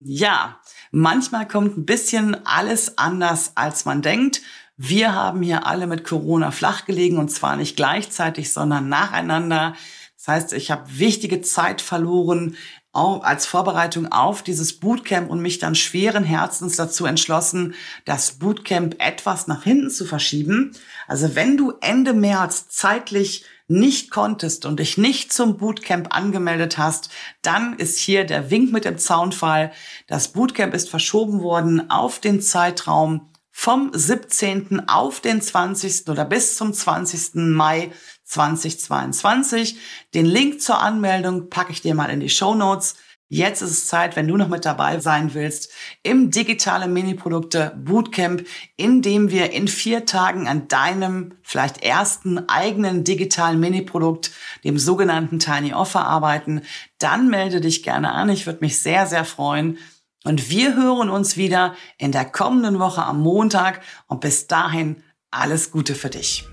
Ja, 0.00 0.60
manchmal 0.90 1.46
kommt 1.46 1.78
ein 1.78 1.86
bisschen 1.86 2.44
alles 2.44 2.98
anders, 2.98 3.52
als 3.54 3.84
man 3.84 4.02
denkt. 4.02 4.42
Wir 4.76 5.14
haben 5.14 5.42
hier 5.42 5.66
alle 5.66 5.86
mit 5.86 6.02
Corona 6.02 6.50
flach 6.50 6.84
gelegen 6.84 7.18
und 7.18 7.30
zwar 7.30 7.56
nicht 7.56 7.76
gleichzeitig, 7.76 8.52
sondern 8.52 8.88
nacheinander. 8.88 9.74
Das 10.16 10.26
heißt, 10.26 10.52
ich 10.54 10.72
habe 10.72 10.98
wichtige 10.98 11.42
Zeit 11.42 11.80
verloren 11.80 12.56
als 12.94 13.46
Vorbereitung 13.46 14.10
auf 14.10 14.42
dieses 14.42 14.78
Bootcamp 14.78 15.30
und 15.30 15.40
mich 15.40 15.58
dann 15.58 15.74
schweren 15.74 16.24
Herzens 16.24 16.76
dazu 16.76 17.06
entschlossen, 17.06 17.74
das 18.04 18.32
Bootcamp 18.32 18.96
etwas 18.98 19.46
nach 19.46 19.64
hinten 19.64 19.90
zu 19.90 20.04
verschieben. 20.04 20.72
Also 21.06 21.34
wenn 21.34 21.56
du 21.56 21.74
Ende 21.80 22.12
März 22.12 22.68
zeitlich 22.68 23.44
nicht 23.66 24.10
konntest 24.10 24.66
und 24.66 24.78
dich 24.78 24.98
nicht 24.98 25.32
zum 25.32 25.56
Bootcamp 25.56 26.14
angemeldet 26.14 26.78
hast, 26.78 27.10
dann 27.42 27.74
ist 27.74 27.98
hier 27.98 28.24
der 28.24 28.50
Wink 28.50 28.72
mit 28.72 28.84
dem 28.84 28.98
Zaunfall. 28.98 29.72
Das 30.06 30.28
Bootcamp 30.28 30.74
ist 30.74 30.90
verschoben 30.90 31.40
worden 31.40 31.90
auf 31.90 32.18
den 32.18 32.40
Zeitraum 32.40 33.30
vom 33.56 33.90
17. 33.94 34.88
auf 34.88 35.20
den 35.20 35.40
20. 35.40 36.08
oder 36.08 36.24
bis 36.24 36.56
zum 36.56 36.72
20. 36.72 37.36
Mai 37.36 37.92
2022. 38.24 39.76
Den 40.14 40.26
Link 40.26 40.60
zur 40.60 40.80
Anmeldung 40.80 41.50
packe 41.50 41.72
ich 41.72 41.82
dir 41.82 41.94
mal 41.94 42.10
in 42.10 42.20
die 42.20 42.30
Show 42.30 42.54
Notes. 42.54 42.96
Jetzt 43.28 43.62
ist 43.62 43.70
es 43.70 43.86
Zeit, 43.86 44.16
wenn 44.16 44.28
du 44.28 44.36
noch 44.36 44.48
mit 44.48 44.64
dabei 44.64 45.00
sein 45.00 45.34
willst, 45.34 45.72
im 46.02 46.30
digitale 46.30 46.86
Mini-Produkte 46.86 47.72
Bootcamp, 47.76 48.46
in 48.76 49.02
dem 49.02 49.30
wir 49.30 49.52
in 49.52 49.66
vier 49.66 50.04
Tagen 50.04 50.46
an 50.46 50.68
deinem 50.68 51.32
vielleicht 51.42 51.82
ersten 51.82 52.48
eigenen 52.48 53.02
digitalen 53.02 53.58
Mini-Produkt, 53.58 54.30
dem 54.62 54.78
sogenannten 54.78 55.38
Tiny 55.38 55.72
Offer 55.72 56.06
arbeiten. 56.06 56.62
Dann 56.98 57.28
melde 57.28 57.60
dich 57.60 57.82
gerne 57.82 58.12
an. 58.12 58.28
Ich 58.28 58.46
würde 58.46 58.60
mich 58.60 58.80
sehr, 58.80 59.06
sehr 59.06 59.24
freuen. 59.24 59.78
Und 60.22 60.48
wir 60.48 60.76
hören 60.76 61.10
uns 61.10 61.36
wieder 61.36 61.74
in 61.98 62.12
der 62.12 62.26
kommenden 62.26 62.78
Woche 62.78 63.04
am 63.04 63.20
Montag. 63.20 63.80
Und 64.06 64.20
bis 64.20 64.46
dahin 64.46 65.02
alles 65.30 65.70
Gute 65.70 65.94
für 65.94 66.10
dich. 66.10 66.46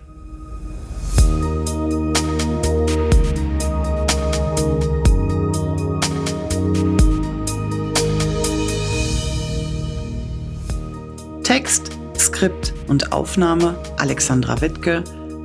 Skript 12.42 12.74
und 12.88 13.14
Aufnahme 13.14 13.76
Alexandra 14.00 14.60
Wittke, 14.62 15.04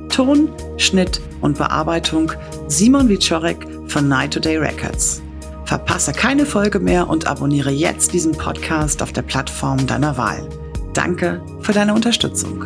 Ton, 0.09 0.49
Schnitt 0.77 1.21
und 1.41 1.55
Bearbeitung 1.55 2.31
Simon 2.69 3.07
Wiczorek 3.07 3.67
von 3.85 4.07
Night 4.07 4.33
to 4.33 4.39
Day 4.39 4.57
Records. 4.57 5.21
Verpasse 5.65 6.11
keine 6.11 6.47
Folge 6.47 6.79
mehr 6.79 7.07
und 7.07 7.27
abonniere 7.27 7.69
jetzt 7.69 8.13
diesen 8.13 8.31
Podcast 8.31 9.03
auf 9.03 9.13
der 9.13 9.21
Plattform 9.21 9.85
deiner 9.85 10.17
Wahl. 10.17 10.49
Danke 10.93 11.39
für 11.59 11.73
deine 11.73 11.93
Unterstützung. 11.93 12.65